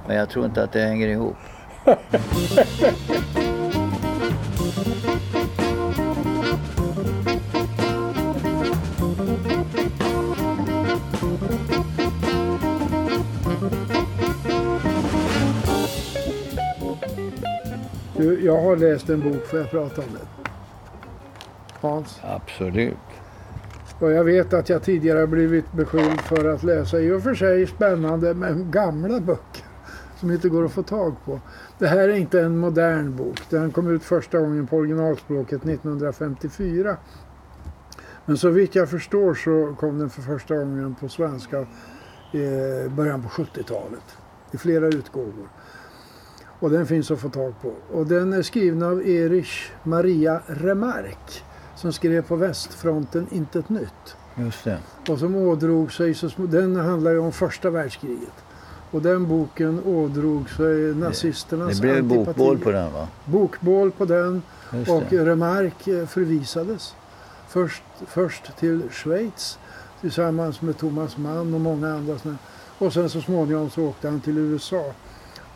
Men 0.07 0.17
jag 0.17 0.29
tror 0.29 0.45
inte 0.45 0.63
att 0.63 0.73
det 0.73 0.81
hänger 0.81 1.09
ihop. 1.09 1.37
jag 18.49 18.61
har 18.61 18.77
läst 18.77 19.11
en 19.11 19.21
bok, 19.21 19.47
får 19.47 19.59
jag 19.59 19.71
prata 19.71 20.03
om 20.03 20.09
det? 20.13 20.51
Hans? 21.81 22.21
Absolut. 22.25 22.97
Och 24.01 24.13
jag 24.13 24.25
vet 24.25 24.53
att 24.53 24.69
jag 24.69 24.83
tidigare 24.83 25.19
har 25.19 25.27
blivit 25.27 25.73
beskylld 25.73 26.21
för 26.21 26.55
att 26.55 26.63
läsa 26.63 27.01
i 27.01 27.13
och 27.13 27.23
för 27.23 27.35
sig 27.35 27.67
spännande 27.67 28.35
men 28.35 28.71
gamla 28.71 29.21
böcker 29.21 29.65
som 30.17 30.31
inte 30.31 30.49
går 30.49 30.65
att 30.65 30.73
få 30.73 30.83
tag 30.83 31.15
på. 31.25 31.41
Det 31.79 31.87
här 31.87 32.09
är 32.09 32.17
inte 32.17 32.41
en 32.41 32.59
modern 32.59 33.17
bok. 33.17 33.41
Den 33.51 33.71
kom 33.71 33.91
ut 33.91 34.05
första 34.05 34.39
gången 34.39 34.67
på 34.67 34.77
originalspråket 34.77 35.65
1954. 35.65 36.97
Men 38.25 38.37
så 38.37 38.51
vitt 38.51 38.75
jag 38.75 38.91
förstår 38.91 39.35
så 39.35 39.77
kom 39.81 39.99
den 39.99 40.11
för 40.11 40.23
första 40.23 40.57
gången 40.57 40.95
på 41.01 41.09
svenska 41.09 41.67
i 42.33 42.89
början 42.89 43.23
på 43.23 43.29
70-talet. 43.29 44.17
I 44.51 44.59
flera 44.59 44.87
utgåvor. 44.87 45.49
Och 46.61 46.71
den 46.71 46.87
finns 46.87 47.11
att 47.11 47.21
få 47.21 47.29
tag 47.29 47.53
på. 47.63 47.73
Och 47.99 48.07
den 48.07 48.33
är 48.33 48.43
skriven 48.43 48.83
av 48.83 49.01
Erich 49.09 49.71
Maria 49.83 50.41
Remarque 50.47 51.43
som 51.77 51.93
skrev 51.93 52.23
på 52.23 52.37
västfronten 52.37 53.27
Intet 53.31 53.69
nytt. 53.69 54.17
Just 54.37 54.65
det. 54.65 54.79
Och 55.09 55.19
som 55.19 55.37
ådrog 55.37 55.93
sig, 55.93 56.15
så 56.15 56.27
sm- 56.27 56.47
den 56.47 56.77
handlar 56.77 57.11
ju 57.11 57.19
om 57.19 57.33
första 57.33 57.71
världskriget. 57.71 58.33
Och 58.91 59.03
den 59.03 59.29
boken 59.29 59.83
ådrog 59.85 60.51
sig 60.51 60.95
nazisternas 60.95 61.75
Det 61.77 61.81
blev 61.83 61.97
antipati. 61.97 62.25
bokbål 62.39 62.59
på 62.59 62.71
den 62.71 62.93
va? 62.93 63.09
Bokbål 63.25 63.91
på 63.91 64.05
den 64.05 64.43
Just 64.73 64.91
och 64.91 65.03
det. 65.11 65.25
Remarque 65.25 66.01
eh, 66.01 66.07
förvisades. 66.07 66.95
Först, 67.49 67.83
först 68.07 68.57
till 68.59 68.83
Schweiz 68.91 69.59
tillsammans 70.01 70.63
med 70.63 70.79
Thomas 70.79 71.17
Mann 71.17 71.55
och 71.55 71.61
många 71.61 71.95
andra. 71.95 72.17
Och 72.79 72.93
sen 72.93 73.11
så 73.11 73.21
småningom 73.21 73.71
så 73.71 73.83
åkte 73.83 74.09
han 74.09 74.21
till 74.21 74.39
USA. 74.39 74.85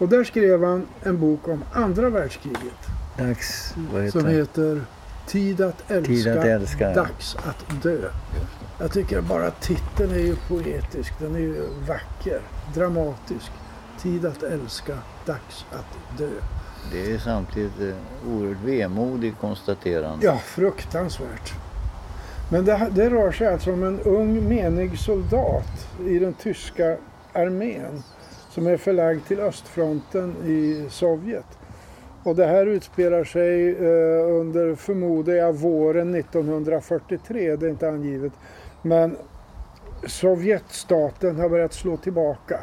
Och 0.03 0.09
där 0.09 0.25
skrev 0.25 0.65
han 0.65 0.87
en 1.03 1.21
bok 1.21 1.49
om 1.49 1.65
andra 1.73 2.11
världskriget 2.11 2.89
Dags, 3.19 3.75
vad 3.93 4.03
heter 4.03 4.21
som 4.21 4.29
heter 4.29 4.83
Tid 5.27 5.61
att 5.61 5.91
älska, 5.91 6.13
Tid 6.13 6.29
att 6.29 6.45
älska, 6.45 6.95
dags 6.95 7.37
att 7.37 7.83
dö. 7.83 7.99
Jag 8.81 8.93
tycker 8.93 9.21
bara 9.21 9.51
titeln 9.51 10.13
är 10.13 10.19
ju 10.19 10.37
poetisk, 10.49 11.13
den 11.19 11.35
är 11.35 11.39
ju 11.39 11.67
vacker, 11.89 12.41
dramatisk. 12.75 13.51
Tid 14.01 14.27
att 14.27 14.43
älska, 14.43 14.99
dags 15.27 15.67
att 15.71 16.19
dö. 16.19 16.31
Det 16.93 17.13
är 17.13 17.19
samtidigt 17.19 17.81
eh, 17.81 18.33
oerhört 18.33 18.65
vemodigt 18.65 19.39
konstaterande. 19.41 20.27
Ja, 20.27 20.39
fruktansvärt. 20.39 21.53
Men 22.51 22.65
det, 22.65 22.89
det 22.93 23.11
rör 23.11 23.33
sig 23.33 23.47
alltså 23.47 23.73
om 23.73 23.83
en 23.83 24.01
ung 24.01 24.49
menig 24.49 24.99
soldat 24.99 25.89
i 26.07 26.19
den 26.19 26.35
tyska 26.35 26.97
armén 27.33 28.03
som 28.55 28.67
är 28.67 28.77
förlagd 28.77 29.27
till 29.27 29.41
östfronten 29.41 30.37
i 30.47 30.87
Sovjet. 30.91 31.59
Och 32.23 32.37
det 32.37 32.47
här 32.47 32.67
utspelar 32.67 33.25
sig 33.25 33.69
eh, 33.69 34.31
under, 34.41 34.75
förmodar 34.75 35.33
jag, 35.33 35.53
våren 35.53 36.15
1943. 36.15 37.57
Det 37.57 37.67
är 37.67 37.71
inte 37.71 37.89
angivet. 37.89 38.33
Men 38.83 39.17
Sovjetstaten 40.07 41.41
har 41.41 41.49
börjat 41.49 41.73
slå 41.73 41.97
tillbaka. 41.97 42.61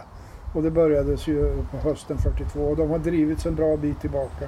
Och 0.56 0.63
det 0.63 0.71
börjades 0.71 1.28
ju 1.28 1.63
på 1.71 1.78
hösten 1.78 2.17
42 2.17 2.60
och 2.60 2.75
de 2.75 2.89
har 2.89 2.99
drivits 2.99 3.45
en 3.45 3.56
bra 3.56 3.78
bit 3.78 4.02
tillbaka. 4.02 4.47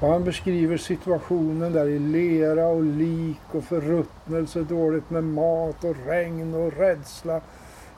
Och 0.00 0.08
han 0.08 0.24
beskriver 0.24 0.76
situationen 0.76 1.72
där 1.72 1.86
i 1.86 1.98
lera 1.98 2.66
och 2.66 2.82
lik 2.82 3.40
och 3.52 3.64
förruttnelse, 3.64 4.60
dåligt 4.60 5.10
med 5.10 5.24
mat 5.24 5.84
och 5.84 5.96
regn 6.06 6.54
och 6.54 6.72
rädsla. 6.72 7.40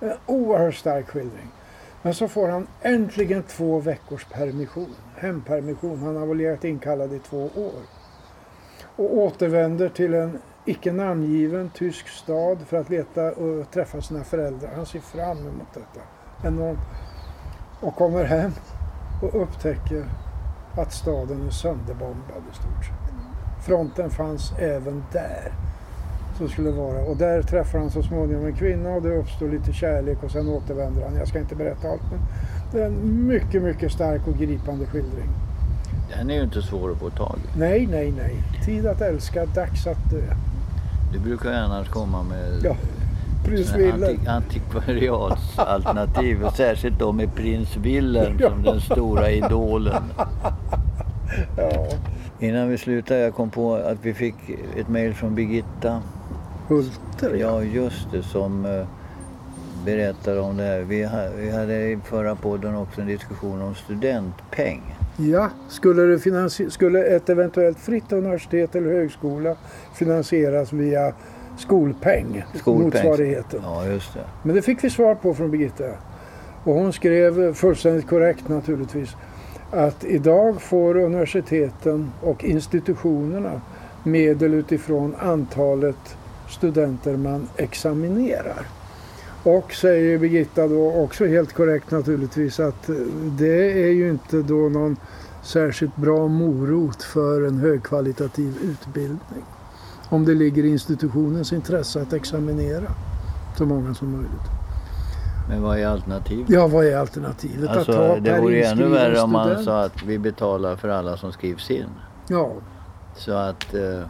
En 0.01 0.12
oerhört 0.27 0.75
stark 0.75 1.09
skildring. 1.09 1.51
Men 2.03 2.15
så 2.15 2.29
får 2.29 2.49
han 2.49 2.67
äntligen 2.83 3.43
två 3.43 3.81
veckors 3.81 4.25
permission, 4.25 4.95
hempermission. 5.17 6.03
Han 6.03 6.17
har 6.17 6.27
väl 6.27 6.37
legat 6.37 6.65
inkallad 6.65 7.13
i 7.13 7.19
två 7.19 7.43
år. 7.43 7.83
Och 8.97 9.17
återvänder 9.17 9.89
till 9.89 10.15
en 10.15 10.39
icke 10.65 10.93
namngiven 10.93 11.71
tysk 11.71 12.09
stad 12.09 12.59
för 12.67 12.77
att 12.77 12.91
leta 12.91 13.33
och 13.33 13.71
träffa 13.71 14.01
sina 14.01 14.25
föräldrar. 14.25 14.71
Han 14.77 14.87
ser 14.87 15.01
fram 15.01 15.39
emot 15.39 15.75
detta 15.75 16.01
enormt. 16.45 16.79
Och 17.81 17.95
kommer 17.95 18.25
hem 18.25 18.53
och 19.23 19.43
upptäcker 19.43 20.05
att 20.77 20.93
staden 20.93 21.47
är 21.47 21.51
sönderbombad 21.51 22.43
i 22.53 22.55
stort 22.55 22.85
sett. 22.85 23.07
Fronten 23.67 24.11
fanns 24.11 24.53
även 24.59 25.05
där. 25.13 25.53
Så 26.38 26.49
skulle 26.49 26.70
vara. 26.70 26.99
Och 27.05 27.16
där 27.16 27.42
träffar 27.42 27.79
han 27.79 27.90
så 27.90 28.03
småningom 28.03 28.46
en 28.46 28.55
kvinna 28.57 28.90
och 28.90 29.03
det 29.03 29.16
uppstår 29.18 29.49
lite 29.49 29.72
kärlek 29.72 30.22
och 30.22 30.31
sen 30.31 30.49
återvänder 30.49 31.03
han. 31.05 31.16
Jag 31.16 31.29
ska 31.29 31.38
inte 31.38 31.55
berätta 31.55 31.88
allt 31.88 32.03
men 32.11 32.20
det 32.72 32.81
är 32.83 32.87
en 32.87 33.27
mycket, 33.27 33.62
mycket 33.62 33.92
stark 33.92 34.27
och 34.27 34.35
gripande 34.38 34.87
skildring. 34.87 35.29
Den 36.16 36.31
är 36.31 36.35
ju 36.35 36.42
inte 36.42 36.62
svår 36.62 36.92
att 36.92 36.99
få 36.99 37.11
tag 37.11 37.38
i. 37.55 37.59
Nej, 37.59 37.87
nej, 37.90 38.12
nej. 38.16 38.35
Tid 38.64 38.87
att 38.87 39.01
älska, 39.01 39.46
dags 39.46 39.87
att 39.87 40.11
dö. 40.11 40.22
Det 41.12 41.18
brukar 41.18 41.51
ju 41.51 41.57
annars 41.57 41.88
komma 41.88 42.22
med 42.22 42.61
Ja, 42.64 42.77
Prins 43.44 43.68
såna 43.68 43.85
här 43.85 43.92
Wilhelm. 43.92 44.18
anti- 44.20 44.29
antikvariatsalternativ. 44.31 46.44
och 46.44 46.53
särskilt 46.57 46.99
då 46.99 47.12
med 47.12 47.35
prins 47.35 47.77
Wilhelm 47.77 48.38
som 48.38 48.62
den 48.62 48.81
stora 48.81 49.31
idolen. 49.31 50.03
Ja, 51.57 51.87
Innan 52.40 52.68
vi 52.68 52.79
slutar, 52.79 53.14
jag 53.14 53.35
kom 53.35 53.51
på 53.51 53.75
att 53.75 53.99
vi 54.03 54.14
fick 54.14 54.35
ett 54.77 54.88
mejl 54.88 55.14
från 55.14 55.35
Birgitta. 55.35 56.03
Hulter. 56.69 57.35
Ja, 57.35 57.63
just 57.63 58.11
det, 58.13 58.23
som 58.23 58.65
eh, 58.65 58.87
berättar 59.85 60.37
om 60.41 60.57
det 60.57 60.63
här. 60.63 60.81
Vi, 60.81 61.05
ha, 61.05 61.29
vi 61.39 61.51
hade 61.51 61.75
i 61.91 61.99
förra 62.05 62.35
podden 62.35 62.77
också 62.77 63.01
en 63.01 63.07
diskussion 63.07 63.63
om 63.63 63.75
studentpeng. 63.75 64.95
Ja, 65.17 65.51
skulle, 65.69 66.03
det 66.03 66.17
finansi- 66.19 66.71
skulle 66.71 67.03
ett 67.05 67.29
eventuellt 67.29 67.79
fritt 67.79 68.13
universitet 68.13 68.75
eller 68.77 68.91
högskola 68.93 69.57
finansieras 69.95 70.73
via 70.73 71.12
skolpeng, 71.59 72.45
Skolpeng. 72.55 72.85
motsvarigheten. 72.85 73.61
Ja, 73.62 73.87
just 73.87 74.14
det. 74.14 74.21
Men 74.43 74.55
det 74.55 74.62
fick 74.62 74.85
vi 74.85 74.91
svar 74.91 75.14
på 75.14 75.35
från 75.35 75.51
Birgitta. 75.51 75.85
Och 76.64 76.75
hon 76.75 76.93
skrev 76.93 77.55
fullständigt 77.55 78.09
korrekt 78.09 78.49
naturligtvis 78.49 79.17
att 79.71 80.05
idag 80.05 80.62
får 80.62 80.97
universiteten 80.97 82.12
och 82.23 82.45
institutionerna 82.45 83.61
medel 84.05 84.55
utifrån 84.55 85.14
antalet 85.21 86.17
studenter 86.49 87.16
man 87.16 87.49
examinerar. 87.57 88.66
Och 89.42 89.72
säger 89.72 90.18
Birgitta 90.18 90.68
då 90.68 90.92
också 90.92 91.26
helt 91.26 91.53
korrekt 91.53 91.90
naturligtvis 91.90 92.61
att 92.61 92.90
det 93.38 93.84
är 93.88 93.92
ju 93.92 94.11
inte 94.11 94.36
då 94.36 94.68
någon 94.68 94.97
särskilt 95.42 95.97
bra 95.97 96.28
morot 96.28 97.03
för 97.03 97.47
en 97.47 97.59
högkvalitativ 97.59 98.57
utbildning. 98.62 99.44
Om 100.09 100.24
det 100.24 100.34
ligger 100.34 100.64
i 100.64 100.68
institutionens 100.68 101.53
intresse 101.53 102.03
att 102.03 102.12
examinera 102.12 102.92
så 103.59 103.66
många 103.66 103.94
som 103.94 104.12
möjligt. 104.12 104.51
Men 105.49 105.62
vad 105.62 105.78
är 105.78 105.86
alternativet? 105.86 106.51
Ja, 106.51 106.66
vad 106.66 106.86
är 106.86 106.97
alternativet? 106.97 107.70
att 107.70 107.72
ta 107.72 107.78
Alltså, 107.78 108.16
det 108.20 108.40
vore 108.40 108.64
ännu 108.64 108.88
värre 108.88 109.20
om 109.20 109.32
man 109.32 109.64
sa 109.64 109.82
att 109.82 110.03
vi 110.03 110.18
betalar 110.18 110.76
för 110.76 110.88
alla 110.88 111.16
som 111.16 111.32
skrivs 111.32 111.70
in. 111.70 111.86
Ja, 112.28 112.53
Så 113.16 113.32
att 113.32 113.74
eh, 113.74 114.01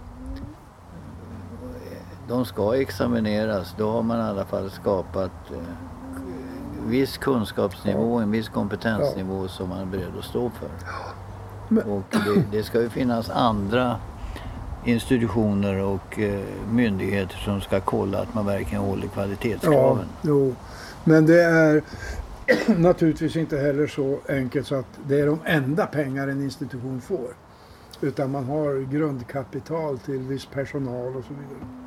de 2.28 2.44
ska 2.44 2.76
examineras. 2.76 3.74
Då 3.78 3.90
har 3.90 4.02
man 4.02 4.18
i 4.18 4.22
alla 4.22 4.44
fall 4.44 4.70
skapat 4.70 5.30
eh, 5.50 5.58
viss 6.86 7.16
kunskapsnivå, 7.18 8.16
en 8.18 8.30
viss 8.30 8.48
kompetensnivå 8.48 9.48
som 9.48 9.68
man 9.68 9.78
är 9.80 9.84
beredd 9.86 10.18
att 10.18 10.24
stå 10.24 10.50
för. 10.50 10.68
Och 11.90 12.02
det, 12.10 12.44
det 12.58 12.62
ska 12.62 12.80
ju 12.82 12.88
finnas 12.90 13.30
andra 13.30 13.96
institutioner 14.84 15.82
och 15.82 16.18
eh, 16.18 16.40
myndigheter 16.70 17.36
som 17.36 17.60
ska 17.60 17.80
kolla 17.80 18.18
att 18.22 18.34
man 18.34 18.46
verkligen 18.46 18.82
håller 18.84 19.02
Ja, 19.04 19.08
kvalitetskraven. 19.14 20.04
jo. 20.22 20.54
Men 21.04 21.26
det 21.26 21.42
är 21.42 21.82
naturligtvis 22.76 23.36
inte 23.36 23.56
heller 23.58 23.86
så 23.86 24.18
enkelt 24.28 24.66
så 24.66 24.74
att 24.74 24.86
det 25.08 25.20
är 25.20 25.26
de 25.26 25.38
enda 25.44 25.86
pengar 25.86 26.28
en 26.28 26.42
institution 26.42 27.00
får. 27.00 27.36
Utan 28.00 28.30
man 28.30 28.44
har 28.44 28.92
grundkapital 28.92 29.98
till 29.98 30.18
viss 30.18 30.46
personal 30.46 31.16
och 31.16 31.24
så 31.24 31.32
vidare. 31.34 31.85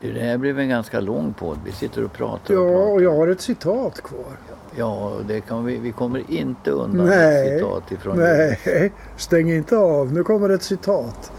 Det 0.00 0.12
det 0.12 0.20
här 0.20 0.38
blev 0.38 0.58
en 0.58 0.68
ganska 0.68 1.00
lång 1.00 1.32
podd. 1.32 1.58
Vi 1.64 1.72
sitter 1.72 2.04
och 2.04 2.12
pratar 2.12 2.54
och 2.56 2.60
Ja, 2.66 2.72
pratar. 2.72 2.92
och 2.92 3.02
jag 3.02 3.16
har 3.16 3.28
ett 3.28 3.40
citat 3.40 4.00
kvar. 4.02 4.36
Ja, 4.76 5.12
det 5.28 5.40
kan 5.40 5.64
vi, 5.64 5.76
vi 5.78 5.92
kommer 5.92 6.30
inte 6.30 6.70
undan 6.70 7.06
Nej, 7.06 7.48
ett 7.48 7.58
citat 7.58 7.92
ifrån 7.92 8.16
Nej, 8.18 8.92
stäng 9.16 9.50
inte 9.50 9.76
av. 9.78 10.12
Nu 10.12 10.24
kommer 10.24 10.48
ett 10.50 10.62
citat. 10.62 11.32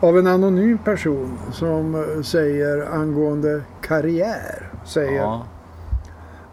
Av 0.00 0.18
en 0.18 0.26
anonym 0.26 0.78
person 0.78 1.38
som 1.52 1.94
eh, 1.94 2.22
säger 2.22 2.86
angående 2.92 3.62
karriär. 3.80 4.70
Säger 4.84 5.16
Ja, 5.18 5.46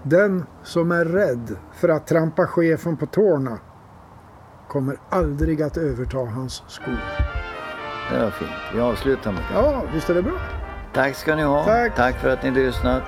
Den 0.03 0.45
som 0.63 0.91
är 0.91 1.05
rädd 1.05 1.55
för 1.73 1.89
att 1.89 2.07
trampa 2.07 2.47
chefen 2.47 2.97
på 2.97 3.05
tårna 3.05 3.57
kommer 4.67 4.97
aldrig 5.09 5.61
att 5.61 5.77
överta 5.77 6.17
hans 6.17 6.63
skor. 6.67 6.97
det 8.11 8.19
var 8.23 8.29
fint. 8.29 8.49
Vi 8.73 8.79
avslutar 8.79 9.31
med 9.31 9.41
det. 9.41 9.59
Ja, 9.59 9.83
visst 9.93 10.09
är 10.09 10.13
det 10.13 10.21
bra. 10.21 10.33
Tack 10.97 11.15
ska 11.15 11.35
ni 11.35 11.43
ha. 11.43 11.89
Tack. 11.95 12.15
för 12.15 12.29
att 12.29 12.43
ni 12.43 12.51
lyssnat. 12.51 13.03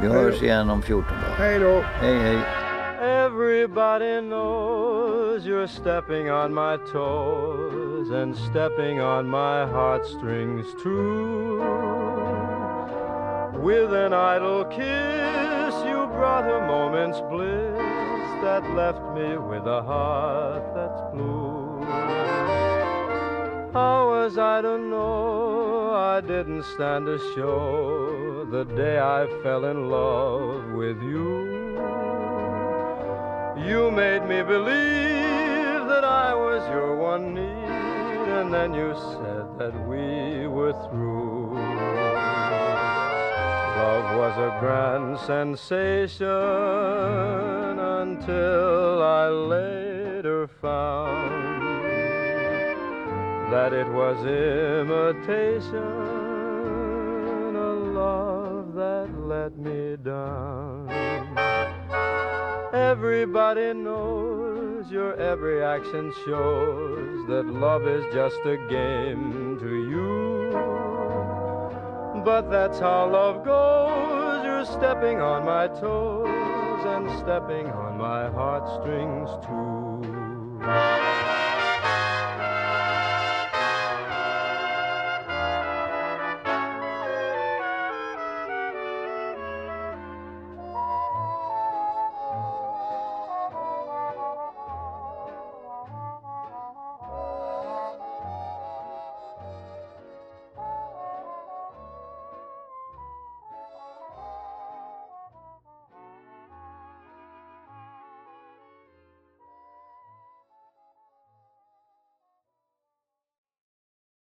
Vi 0.00 0.08
Hej. 0.08 0.16
hörs 0.16 0.42
igen 0.42 0.70
om 0.70 0.82
14 0.82 1.04
dagar. 1.08 1.34
Hej 1.38 1.58
då. 1.58 1.80
Hej, 2.00 2.18
hej. 2.18 2.38
Everybody 3.02 4.20
knows 4.20 5.46
you're 5.46 5.66
stepping 5.66 6.30
on 6.30 6.54
my 6.54 6.76
toes 6.92 8.10
and 8.10 8.36
stepping 8.36 9.00
on 9.00 9.30
my 9.30 9.64
heartstrings 9.72 10.66
too. 10.82 11.62
With 13.62 13.92
an 13.92 14.12
idle 14.12 14.64
kiss, 14.64 15.74
you 15.86 16.06
brought 16.06 16.46
a 16.50 16.66
moment's 16.66 17.20
bliss 17.20 18.28
that 18.42 18.62
left 18.74 19.02
me 19.14 19.36
with 19.36 19.66
a 19.66 19.82
heart 19.82 20.64
that's 20.74 21.00
blue. 21.12 21.84
How 23.72 24.08
was 24.08 24.36
I 24.36 24.62
to 24.62 24.78
know 24.78 25.73
I 25.94 26.20
didn't 26.20 26.64
stand 26.64 27.06
a 27.06 27.18
show 27.34 28.44
the 28.50 28.64
day 28.64 28.98
I 28.98 29.28
fell 29.44 29.64
in 29.66 29.88
love 29.88 30.72
with 30.72 31.00
you? 31.00 31.74
You 33.64 33.92
made 33.92 34.24
me 34.26 34.42
believe 34.42 35.86
that 35.86 36.04
I 36.04 36.34
was 36.34 36.68
your 36.68 36.96
one 36.96 37.34
need, 37.34 38.28
and 38.38 38.52
then 38.52 38.74
you 38.74 38.92
said 38.94 39.46
that 39.60 39.74
we 39.86 40.48
were 40.48 40.72
through. 40.88 41.54
Love 43.78 44.16
was 44.16 44.36
a 44.36 44.56
grand 44.58 45.18
sensation 45.20 46.28
until 47.78 49.00
I 49.00 49.28
later 49.28 50.48
found 50.60 51.53
that 53.54 53.72
it 53.72 53.86
was 53.86 54.18
imitation, 54.26 55.76
a 57.54 57.72
love 58.00 58.74
that 58.74 59.08
let 59.16 59.56
me 59.56 59.96
down. 60.02 60.90
Everybody 62.74 63.72
knows 63.72 64.90
your 64.90 65.14
every 65.20 65.62
action 65.62 66.12
shows 66.26 67.28
that 67.28 67.46
love 67.46 67.86
is 67.86 68.04
just 68.12 68.40
a 68.44 68.56
game 68.68 69.56
to 69.60 69.72
you. 69.92 70.50
But 72.24 72.50
that's 72.50 72.80
how 72.80 73.08
love 73.08 73.44
goes. 73.44 74.44
You're 74.44 74.64
stepping 74.64 75.20
on 75.20 75.44
my 75.46 75.68
toes 75.68 76.84
and 76.86 77.08
stepping 77.20 77.68
on 77.68 77.98
my 77.98 78.28
heartstrings 78.30 79.30
too. 79.46 81.13